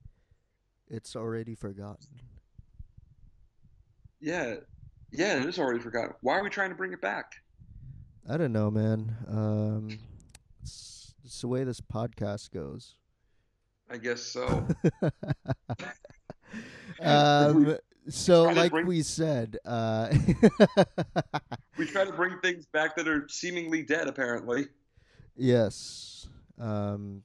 [0.87, 2.21] it's already forgotten.
[4.19, 4.55] Yeah,
[5.11, 6.13] yeah, it is already forgotten.
[6.21, 7.33] Why are we trying to bring it back?
[8.29, 9.15] I don't know, man.
[9.27, 9.99] Um,
[10.61, 12.95] it's, it's the way this podcast goes.
[13.89, 14.65] I guess so.
[17.01, 17.77] um,
[18.09, 20.09] so, like bring we said, uh,
[21.77, 24.67] we try to bring things back that are seemingly dead, apparently.
[25.35, 26.27] Yes.
[26.59, 27.23] Um,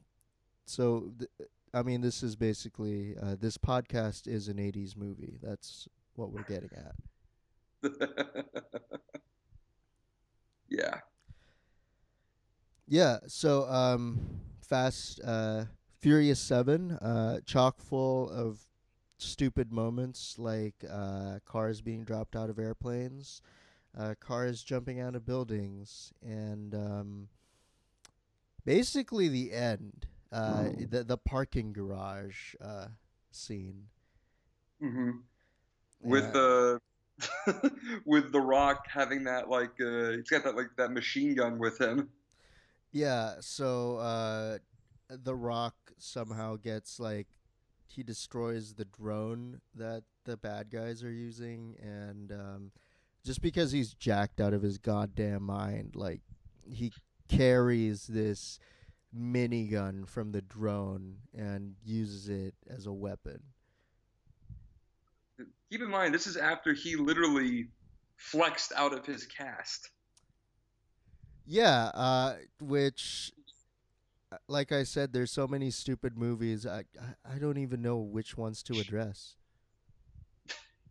[0.67, 1.31] so, th-
[1.75, 5.39] I mean, this is basically uh, this podcast is an '80s movie.
[5.43, 6.95] That's what we're getting at.
[10.69, 11.01] Yeah.
[12.87, 13.19] Yeah.
[13.27, 15.65] So, um, Fast, uh,
[16.01, 18.61] Furious Seven, uh, chock full of
[19.19, 23.43] stupid moments like uh, cars being dropped out of airplanes,
[23.99, 27.29] uh, cars jumping out of buildings, and um,
[28.69, 32.89] basically the end, uh, the the parking garage uh,
[33.31, 33.87] scene.
[34.81, 35.11] hmm
[36.03, 36.79] With Yeah, uh
[38.05, 41.81] with The Rock having that like uh he's got that like that machine gun with
[41.81, 42.11] him.
[42.93, 43.35] yeah.
[43.41, 44.59] So uh,
[45.09, 47.29] the Rock somehow gets like
[47.87, 52.71] he destroys the drone that the bad guys are using, and um,
[53.25, 56.21] just because he's jacked out of his goddamn mind, like
[56.71, 56.93] he
[57.29, 58.59] carries this
[59.17, 63.41] minigun from the drone and uses it as a weapon.
[65.71, 67.69] Keep in mind, this is after he literally
[68.17, 69.91] flexed out of his cast.
[71.47, 73.33] Yeah, uh, which,
[74.49, 76.67] like I said, there's so many stupid movies.
[76.67, 76.85] I
[77.25, 79.37] I don't even know which ones to address.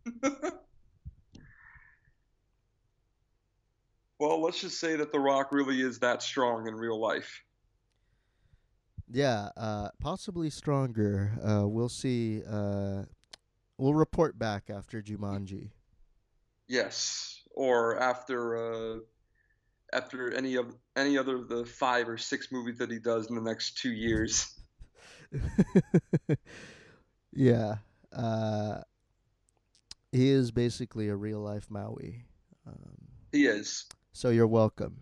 [4.19, 7.43] Well, let's just say that The Rock really is that strong in real life.
[9.09, 11.37] Yeah, uh, possibly stronger.
[11.43, 12.41] Uh, we'll see.
[12.49, 13.03] Uh,
[13.77, 15.69] we'll report back after Jumanji.
[16.67, 17.43] Yes.
[17.51, 18.99] Or after uh
[19.93, 23.35] after any of any other of the five or six movies that he does in
[23.35, 24.53] the next two years.
[27.33, 27.75] yeah,
[28.13, 28.81] uh,
[30.11, 32.25] he is basically a real life Maui.
[32.67, 32.97] Um,
[33.31, 33.85] He is.
[34.17, 34.97] So you're welcome.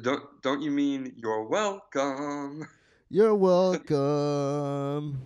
[0.00, 2.68] Don't don't you mean you're welcome?
[3.08, 5.20] You're welcome.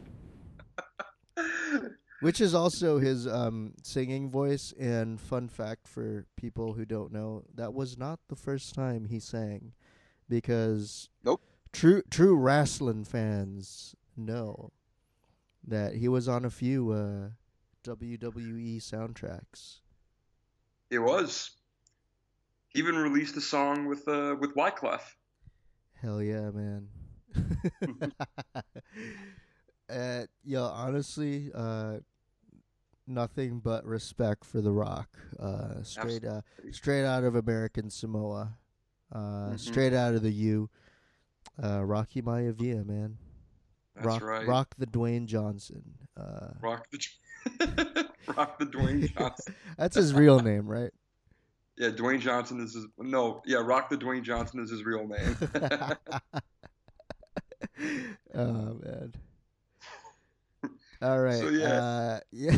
[2.21, 4.73] Which is also his um, singing voice.
[4.79, 9.21] And fun fact for people who don't know, that was not the first time he
[9.21, 9.73] sang,
[10.27, 11.43] because Nope.
[11.75, 14.73] true true wrestling fans know
[15.67, 17.29] that he was on a few uh,
[17.85, 19.81] WWE soundtracks.
[20.89, 21.51] It was.
[22.71, 25.01] He even released a song with uh with Wyclef.
[26.01, 26.89] Hell yeah, man.
[29.91, 31.99] uh, yeah, honestly, uh,
[33.07, 35.09] nothing but respect for The Rock.
[35.39, 36.41] Uh, straight, uh,
[36.71, 38.57] straight out of American Samoa.
[39.13, 39.19] Uh,
[39.53, 39.59] Mhm.
[39.59, 40.71] straight out of the U.
[41.63, 43.19] Uh, Rocky Maivia, man.
[43.95, 44.47] That's rock, right.
[44.47, 45.83] rock the Dwayne Johnson.
[46.17, 46.99] Uh, Rock the
[48.37, 49.55] Rock the Dwayne Johnson.
[49.77, 50.93] that's his real name, right?
[51.77, 55.37] Yeah, Dwayne Johnson is his no, yeah, Rock the Dwayne Johnson is his real name.
[58.35, 59.15] oh man.
[61.03, 61.39] All right.
[61.39, 61.67] So, yeah.
[61.67, 62.57] Uh, yeah.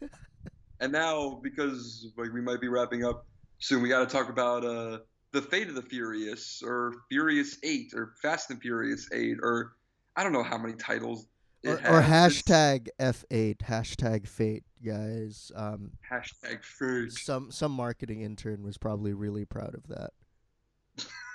[0.80, 3.26] and now because like we might be wrapping up
[3.58, 4.98] soon, we got to talk about uh
[5.32, 9.72] the Fate of the Furious or Furious 8 or Fast and Furious 8 or
[10.16, 11.26] I don't know how many titles
[11.62, 15.52] it or, or hashtag F8, hashtag fate, guys.
[15.54, 17.12] Um, hashtag Fate.
[17.12, 20.12] some some marketing intern was probably really proud of that.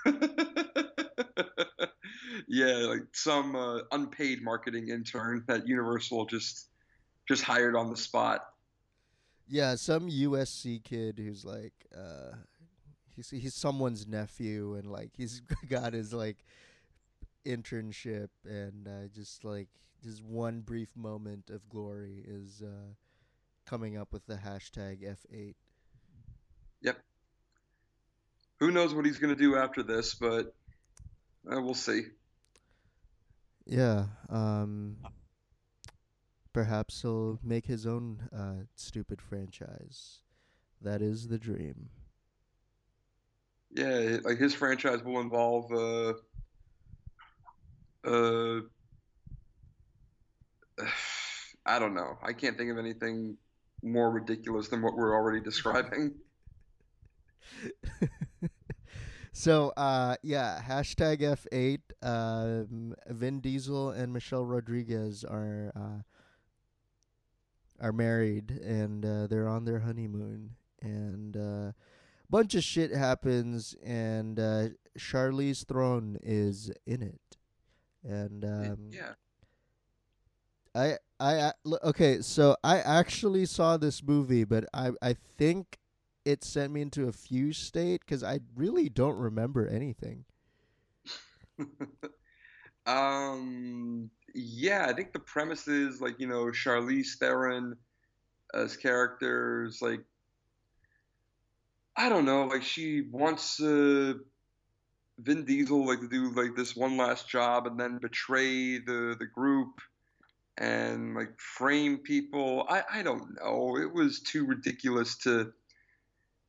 [2.47, 6.69] yeah, like some uh, unpaid marketing intern that Universal just
[7.27, 8.45] just hired on the spot.
[9.47, 12.35] Yeah, some USC kid who's like, uh,
[13.15, 16.37] he's he's someone's nephew, and like he's got his like
[17.45, 19.67] internship, and uh, just like
[20.03, 22.93] just one brief moment of glory is uh,
[23.71, 25.55] coming up with the hashtag F8.
[26.81, 26.97] Yep.
[28.59, 30.53] Who knows what he's going to do after this, but
[31.49, 32.01] uh, we'll see.
[33.65, 34.07] Yeah.
[34.29, 34.97] Um.
[36.53, 40.19] Perhaps he'll make his own uh, stupid franchise.
[40.81, 41.91] That is the dream.
[43.73, 46.13] Yeah, like his franchise will involve uh
[48.03, 48.59] uh
[51.65, 52.17] I don't know.
[52.21, 53.37] I can't think of anything
[53.83, 56.15] more ridiculous than what we're already describing.
[59.31, 61.79] so uh, yeah, hashtag F8.
[62.03, 66.01] Um, Vin Diesel and Michelle Rodriguez are uh,
[67.79, 70.51] are married and uh, they're on their honeymoon,
[70.81, 71.71] and uh,
[72.29, 77.37] bunch of shit happens, and uh, Charlize Theron is in it,
[78.03, 79.13] and um, yeah.
[80.75, 81.51] I I
[81.83, 85.79] okay, so I actually saw this movie, but I I think
[86.25, 90.25] it sent me into a fuse state because I really don't remember anything.
[92.85, 94.09] um.
[94.33, 97.75] Yeah, I think the premise is like you know Charlize Theron
[98.53, 100.01] as characters like
[101.95, 104.13] I don't know, like she wants uh,
[105.19, 109.25] Vin Diesel like to do like this one last job and then betray the the
[109.25, 109.81] group
[110.57, 112.65] and like frame people.
[112.69, 113.77] I I don't know.
[113.77, 115.53] It was too ridiculous to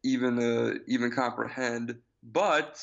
[0.03, 1.97] even uh, even comprehend.
[2.23, 2.81] But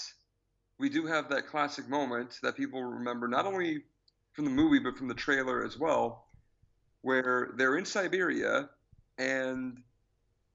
[0.79, 3.83] we do have that classic moment that people remember not only
[4.33, 6.25] from the movie but from the trailer as well,
[7.01, 8.69] where they're in Siberia
[9.17, 9.81] and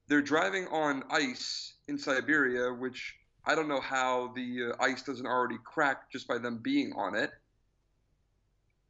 [0.07, 5.25] they're driving on ice in Siberia, which I don't know how the uh, ice doesn't
[5.25, 7.31] already crack just by them being on it.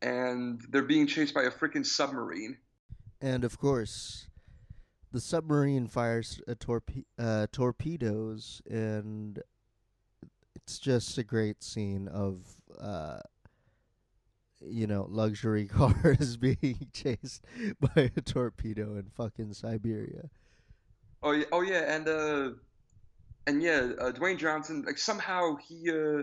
[0.05, 2.57] And they're being chased by a freaking submarine.
[3.19, 4.27] And of course,
[5.11, 9.41] the submarine fires torpe- uh, torpedoes, and
[10.53, 12.37] it's just a great scene of,
[12.79, 13.21] uh,
[14.61, 17.43] you know, luxury cars being chased
[17.79, 20.29] by a torpedo in fucking Siberia.
[21.23, 22.49] Oh yeah, oh yeah, and uh,
[23.47, 26.21] and yeah, uh, Dwayne Johnson, like somehow he uh,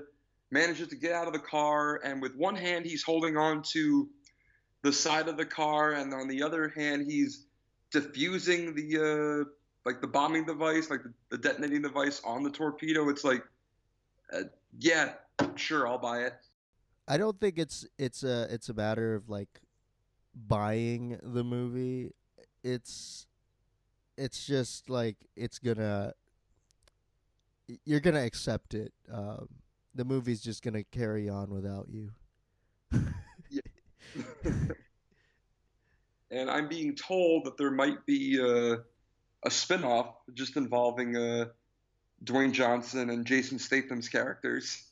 [0.53, 4.09] manages to get out of the car, and with one hand he's holding on to
[4.83, 7.47] the side of the car, and on the other hand he's
[7.91, 9.51] diffusing the uh,
[9.85, 11.01] like the bombing device, like
[11.31, 13.09] the, detonating device on the torpedo.
[13.09, 13.43] It's like,
[14.33, 14.45] uh,
[14.79, 15.15] yeah,
[15.57, 16.35] sure, I'll buy it.
[17.09, 19.61] I don't think it's it's a it's a matter of like
[20.35, 22.13] buying the movie.
[22.63, 23.27] It's
[24.17, 26.15] it's just like it's gonna
[27.85, 28.93] you're gonna accept it.
[29.13, 29.49] Um,
[29.95, 32.11] the movie's just gonna carry on without you.
[36.31, 38.79] and I'm being told that there might be a,
[39.45, 41.47] a spin-off just involving uh,
[42.25, 44.85] Dwayne Johnson and Jason Statham's characters.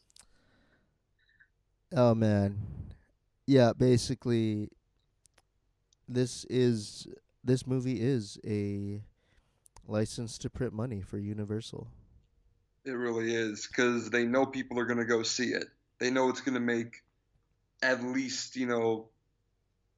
[1.94, 2.58] Oh man,
[3.46, 3.72] yeah.
[3.76, 4.68] Basically,
[6.08, 7.08] this is
[7.42, 9.02] this movie is a
[9.88, 11.88] license to print money for Universal.
[12.84, 15.66] It really is because they know people are going to go see it.
[15.98, 17.02] They know it's going to make
[17.82, 19.10] at least you know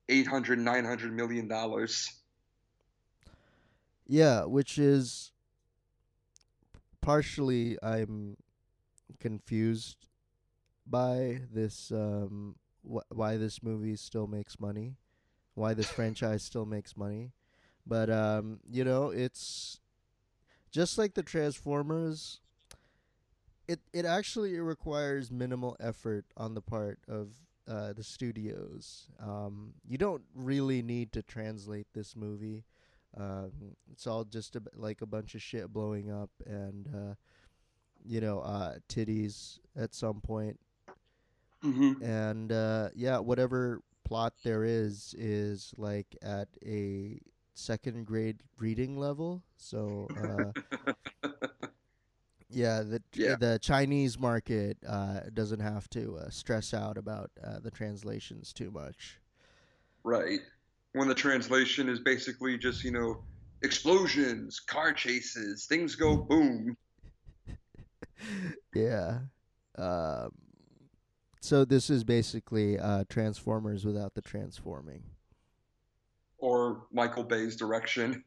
[0.09, 2.11] 800 900 million dollars
[4.07, 5.33] yeah which is
[7.01, 8.37] partially i'm
[9.21, 10.09] confused
[10.87, 14.97] by this um wh- why this movie still makes money
[15.55, 17.33] why this franchise still makes money
[17.87, 19.81] but um you know it's
[20.71, 22.41] just like the transformers
[23.69, 27.29] it it actually requires minimal effort on the part of
[27.69, 29.07] uh, the studios.
[29.21, 32.65] Um, you don't really need to translate this movie.
[33.17, 33.53] Um,
[33.91, 37.15] it's all just a, like a bunch of shit blowing up and uh,
[38.05, 40.59] you know uh, titties at some point.
[41.65, 42.03] Mm-hmm.
[42.03, 47.21] And uh, yeah, whatever plot there is is like at a
[47.55, 49.43] second grade reading level.
[49.57, 51.39] So uh,
[52.53, 53.37] Yeah, the yeah.
[53.37, 58.71] the Chinese market uh, doesn't have to uh, stress out about uh, the translations too
[58.71, 59.19] much.
[60.05, 60.41] Right.
[60.93, 63.23] When the translation is basically just you know
[63.63, 66.77] explosions, car chases, things go boom.
[68.75, 69.21] yeah.
[69.79, 70.31] Um,
[71.41, 75.03] so this is basically uh, Transformers without the transforming.
[76.39, 78.25] Or Michael Bay's direction.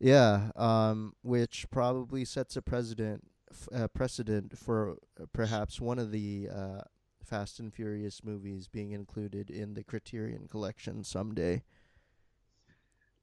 [0.00, 6.12] Yeah, um, which probably sets a precedent f- uh, precedent for uh, perhaps one of
[6.12, 6.80] the uh,
[7.24, 11.62] Fast and Furious movies being included in the Criterion Collection someday.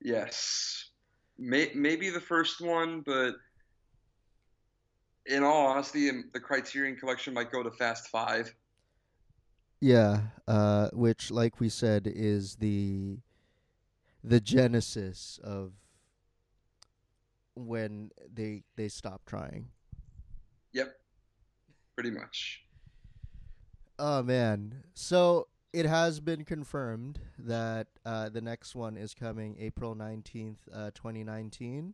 [0.01, 0.89] Yes,
[1.37, 3.35] May- maybe the first one, but
[5.25, 8.53] in all honesty, um, the Criterion Collection might go to Fast Five.
[9.79, 13.19] Yeah, uh, which, like we said, is the
[14.23, 15.73] the genesis of
[17.55, 19.69] when they they stop trying.
[20.73, 20.93] Yep,
[21.95, 22.63] pretty much.
[23.97, 29.95] Oh man, so it has been confirmed that uh, the next one is coming April
[29.95, 31.93] nineteenth, uh, twenty nineteen.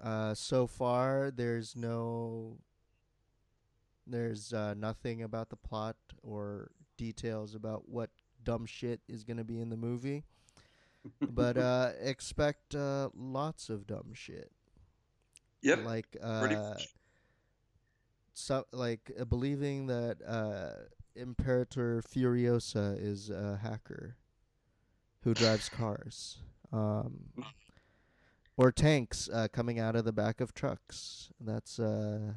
[0.00, 2.58] Uh, so far, there's no
[4.06, 8.10] There's uh, nothing about the plot or details about what
[8.44, 10.24] dumb shit is going to be in the movie.
[11.20, 14.50] but uh, expect uh, lots of dumb shit.
[15.66, 15.84] Yep.
[15.84, 16.74] Like uh,
[18.34, 20.84] so, like uh, believing that uh,
[21.16, 24.16] Imperator Furiosa is a hacker
[25.24, 26.38] who drives cars,
[26.72, 27.32] um,
[28.56, 31.30] or tanks uh, coming out of the back of trucks.
[31.40, 32.34] That's uh,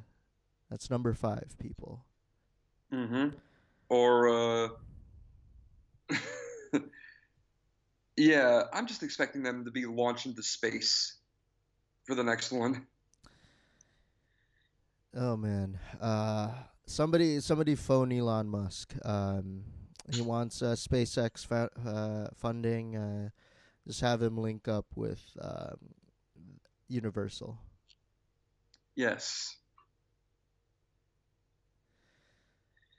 [0.72, 1.56] that's number five.
[1.60, 2.06] People.
[2.92, 3.38] Mm-hmm.
[3.90, 4.70] Or, uh,
[8.18, 11.18] yeah, I'm just expecting them to be launched into space
[12.06, 12.88] for the next one.
[15.16, 16.52] Oh man, uh,
[16.86, 18.94] somebody somebody phone Elon Musk.
[19.04, 19.64] Um,
[20.12, 22.96] he wants uh, SpaceX fa- uh, funding.
[22.96, 23.30] Uh,
[23.88, 25.78] just have him link up with um,
[26.88, 27.58] Universal.
[28.96, 29.56] Yes.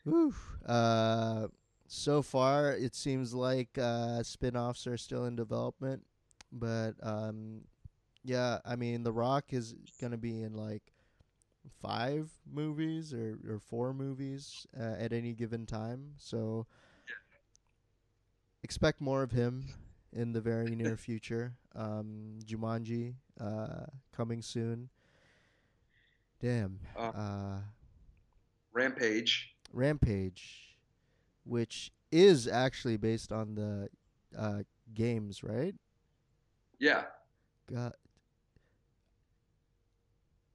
[0.05, 0.35] Woo.
[0.67, 1.49] Uh,
[1.87, 6.03] so far, it seems like uh, spin-offs are still in development,
[6.51, 7.61] but um,
[8.25, 10.83] yeah, I mean, The Rock is gonna be in like
[11.81, 16.13] five movies or, or four movies uh, at any given time.
[16.19, 16.67] So
[18.63, 19.67] expect more of him
[20.13, 21.55] in the very near future.
[21.75, 24.89] Um, Jumanji uh, coming soon.
[26.41, 26.81] Damn.
[26.97, 27.01] Uh.
[27.01, 27.59] Uh,
[28.73, 29.55] Rampage.
[29.73, 30.77] Rampage,
[31.45, 33.89] which is actually based on the
[34.37, 34.63] uh,
[34.95, 35.75] games, right?
[36.79, 37.05] Yeah.
[37.71, 37.93] God.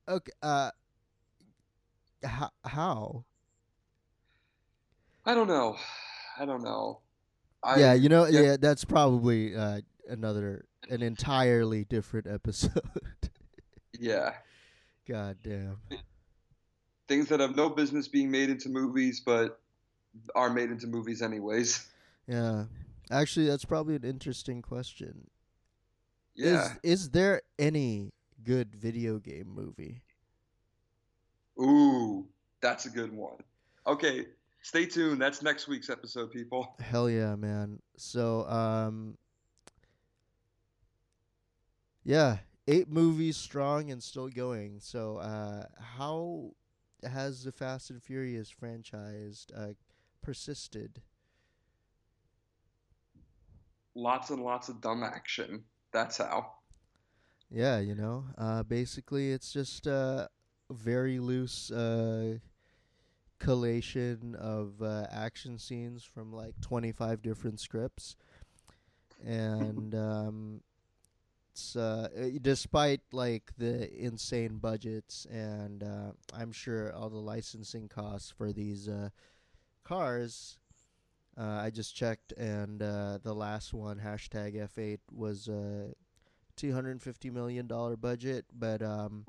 [0.08, 0.32] Okay.
[0.42, 0.72] Uh.
[2.24, 2.52] How?
[2.64, 3.26] How?
[5.26, 5.78] I don't know.
[6.40, 7.00] I don't know.
[7.64, 8.42] I, yeah, you know, yeah.
[8.42, 12.82] yeah, that's probably uh, another, an entirely different episode.
[14.00, 14.34] Yeah.
[15.08, 15.78] God damn.
[17.08, 19.60] Things that have no business being made into movies, but
[20.36, 21.88] are made into movies anyways.
[22.28, 22.66] Yeah.
[23.12, 25.28] Actually, that's probably an interesting question.
[26.36, 26.74] Yeah.
[26.84, 28.12] Is is there any
[28.44, 30.02] good video game movie?
[31.60, 32.28] Ooh,
[32.62, 33.38] that's a good one.
[33.88, 34.26] Okay,
[34.62, 35.22] stay tuned.
[35.22, 36.76] That's next week's episode, people.
[36.80, 37.80] Hell yeah, man.
[37.98, 39.18] So, um,
[42.04, 42.38] yeah,
[42.68, 44.80] eight movies strong and still going.
[44.80, 46.52] So, uh, how
[47.04, 49.74] has the Fast and Furious franchise uh,
[50.22, 51.02] persisted?
[53.94, 55.64] Lots and lots of dumb action.
[55.94, 56.52] That's how.
[57.50, 60.28] Yeah, you know, uh, basically it's just a
[60.72, 62.38] very loose uh,
[63.40, 68.16] collation of uh, action scenes from like 25 different scripts.
[69.26, 70.62] And um,
[71.52, 77.88] it's uh, uh, despite like the insane budgets and uh, I'm sure all the licensing
[77.88, 79.10] costs for these uh,
[79.86, 80.58] cars.
[81.38, 85.94] Uh, I just checked, and uh, the last one, hashtag F8, was a
[86.58, 87.68] $250 million
[88.00, 89.26] budget, but um,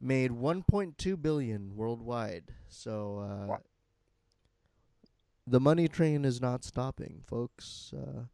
[0.00, 2.44] made 1.2 billion worldwide.
[2.68, 3.60] So uh, Wow.
[5.46, 7.92] the money train is not stopping, folks.
[7.96, 8.24] Uh,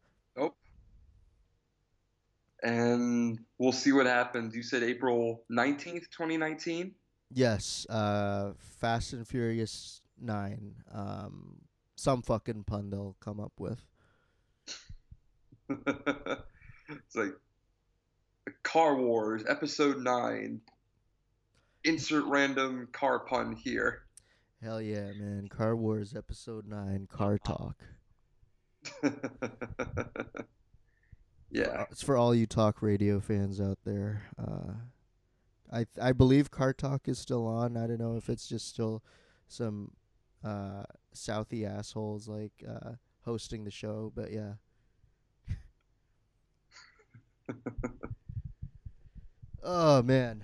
[2.63, 4.55] And we'll see what happens.
[4.55, 6.95] You said April 19th, 2019?
[7.31, 10.73] yes, uh, Fast and Furious 9.
[10.91, 11.57] Um,
[11.95, 13.85] some fucking pun they'll come up with.
[15.69, 17.33] it's like
[18.63, 20.59] Car Wars, Episode 9.
[21.87, 24.01] Insert random car pun here.
[24.61, 25.47] Hell yeah, man.
[25.49, 27.77] Car Wars Episode 9, Car Talk.
[31.49, 31.85] yeah.
[31.89, 34.23] It's for all you talk radio fans out there.
[34.37, 34.73] Uh,
[35.71, 37.77] I th- I believe Car Talk is still on.
[37.77, 39.01] I don't know if it's just still
[39.47, 39.91] some
[40.43, 40.83] uh,
[41.15, 44.55] Southie assholes like uh, hosting the show, but yeah.
[49.63, 50.43] oh man,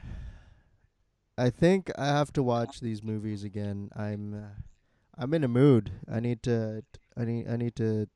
[1.37, 3.89] I think I have to watch these movies again.
[3.95, 4.61] I'm uh,
[5.17, 5.91] I'm in a mood.
[6.11, 6.83] I need to
[7.17, 8.07] I need I need to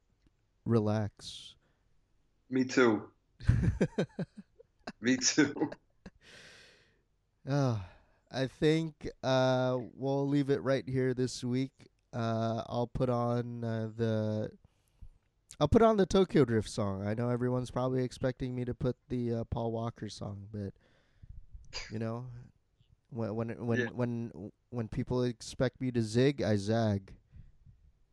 [0.65, 1.55] relax.
[2.49, 3.03] Me too.
[5.01, 5.53] Me too.
[7.49, 7.82] Oh,
[8.32, 11.72] I think uh, we'll leave it right here this week.
[12.13, 14.51] Uh, I'll put on uh, the
[15.59, 17.07] I'll put on the Tokyo Drift song.
[17.07, 20.74] I know everyone's probably expecting me to put the uh, Paul Walker song, but
[21.91, 22.26] you know,
[23.12, 23.88] when when when Yeah.
[23.93, 27.14] when when people expect me to zig, I zag.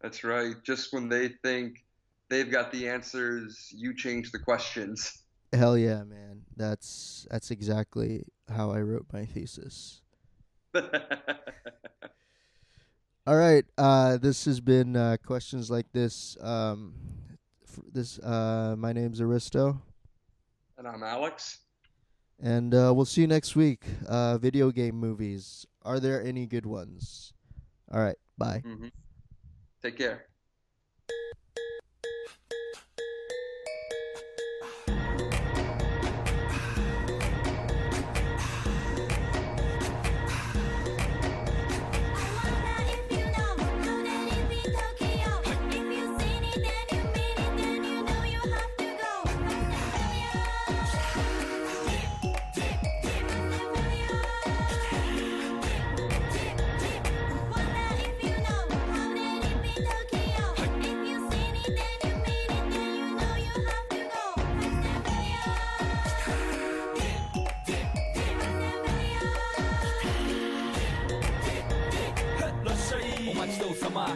[0.00, 0.54] That's right.
[0.62, 1.84] Just when they think
[2.28, 5.22] they've got the answers, you change the questions.
[5.52, 6.42] Hell yeah, man!
[6.56, 10.02] That's that's exactly how I wrote my thesis.
[13.26, 13.64] All right.
[13.78, 16.36] Uh, this has been uh, questions like this.
[16.40, 16.94] Um,
[17.66, 18.18] f- this.
[18.18, 19.80] Uh, my name's Aristo,
[20.76, 21.60] And I'm Alex.
[22.40, 23.84] And uh, we'll see you next week.
[24.06, 25.66] Uh, video game movies.
[25.82, 27.32] Are there any good ones?
[27.92, 28.16] All right.
[28.38, 28.64] Bye.
[28.64, 28.88] hmm
[29.82, 30.33] Take care.「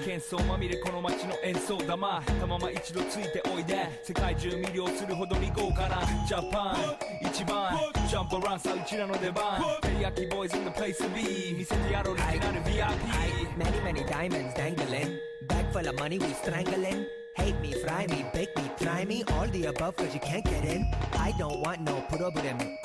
[0.08, 7.78] 喧騒まみれこの街の演奏玉」「たまま一度ついておいで」「世界中魅了するほどに豪華なジャパン一番」
[8.08, 12.88] 「ジャンプランさうちらの出番」「テリヤキボーイズ in the place to be」「見せてやろうリジナル VIP」
[13.58, 15.18] Many, many diamonds dangling.
[15.46, 17.04] Bag full of money, we strangling.
[17.36, 19.24] Hate me, fry me, bake me, try me.
[19.36, 20.86] All the above, cause you can't get in.
[21.18, 22.78] I don't want no problem.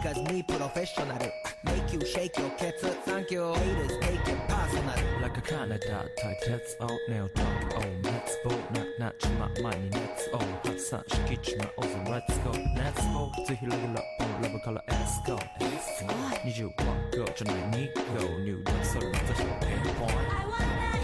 [0.00, 1.18] because me professional
[1.64, 4.94] Make you shake your cats, thank you Haters take it personal.
[5.20, 8.50] Like a Canada tight that's out now Talk on, let's go
[8.98, 15.24] 낮지마 많이 let's go 합산시키지마 어서 let's go let's go 지힐러길러 on love color let's
[15.26, 15.36] go.
[15.60, 16.70] Let's go 니즈와
[17.12, 20.99] 거전의 니고 뉴 덕설을 다시 해본 I want that.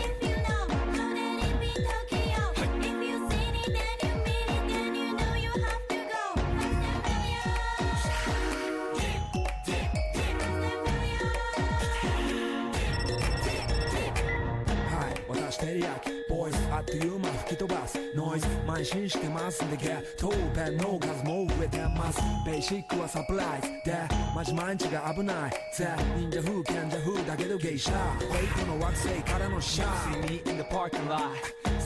[16.95, 23.97] ボイスあっという間吹き飛ばすノイズ慢心してますんでゲットペンの数も増えてますベーシックはサプライズで
[24.36, 25.88] マジ毎日が危ないぜ
[26.18, 31.32] 忍者風賢者風だけど芸者フェイクの惑星からのシャ See ー me in the parking lot.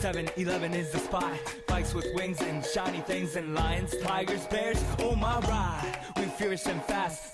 [0.02, 1.24] 7-Eleven is the spot.
[1.68, 4.78] Bikes with wings and shiny things and lions, tigers, bears.
[5.00, 6.00] Oh my ride.
[6.18, 7.34] We fierce and fast,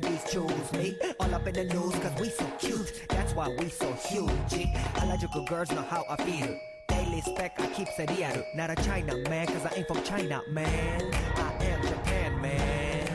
[0.00, 0.96] ladies choose me.
[1.18, 3.02] All up in the news, cause we so cute.
[3.08, 4.30] That's why we so huge.
[4.52, 4.66] Eh?
[5.02, 6.58] Allergical girls know how I feel.
[6.88, 8.44] Daily spec, I keep it.
[8.54, 11.14] Not a China man, cause I ain't from China, man.
[11.36, 13.08] I am Japan, man.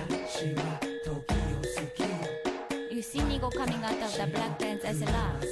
[2.91, 5.43] You see Nigo coming out of the black pants as a love.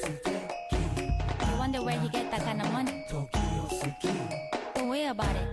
[1.49, 3.05] You wonder where he get that kind of money.
[3.09, 5.50] Don't worry about it.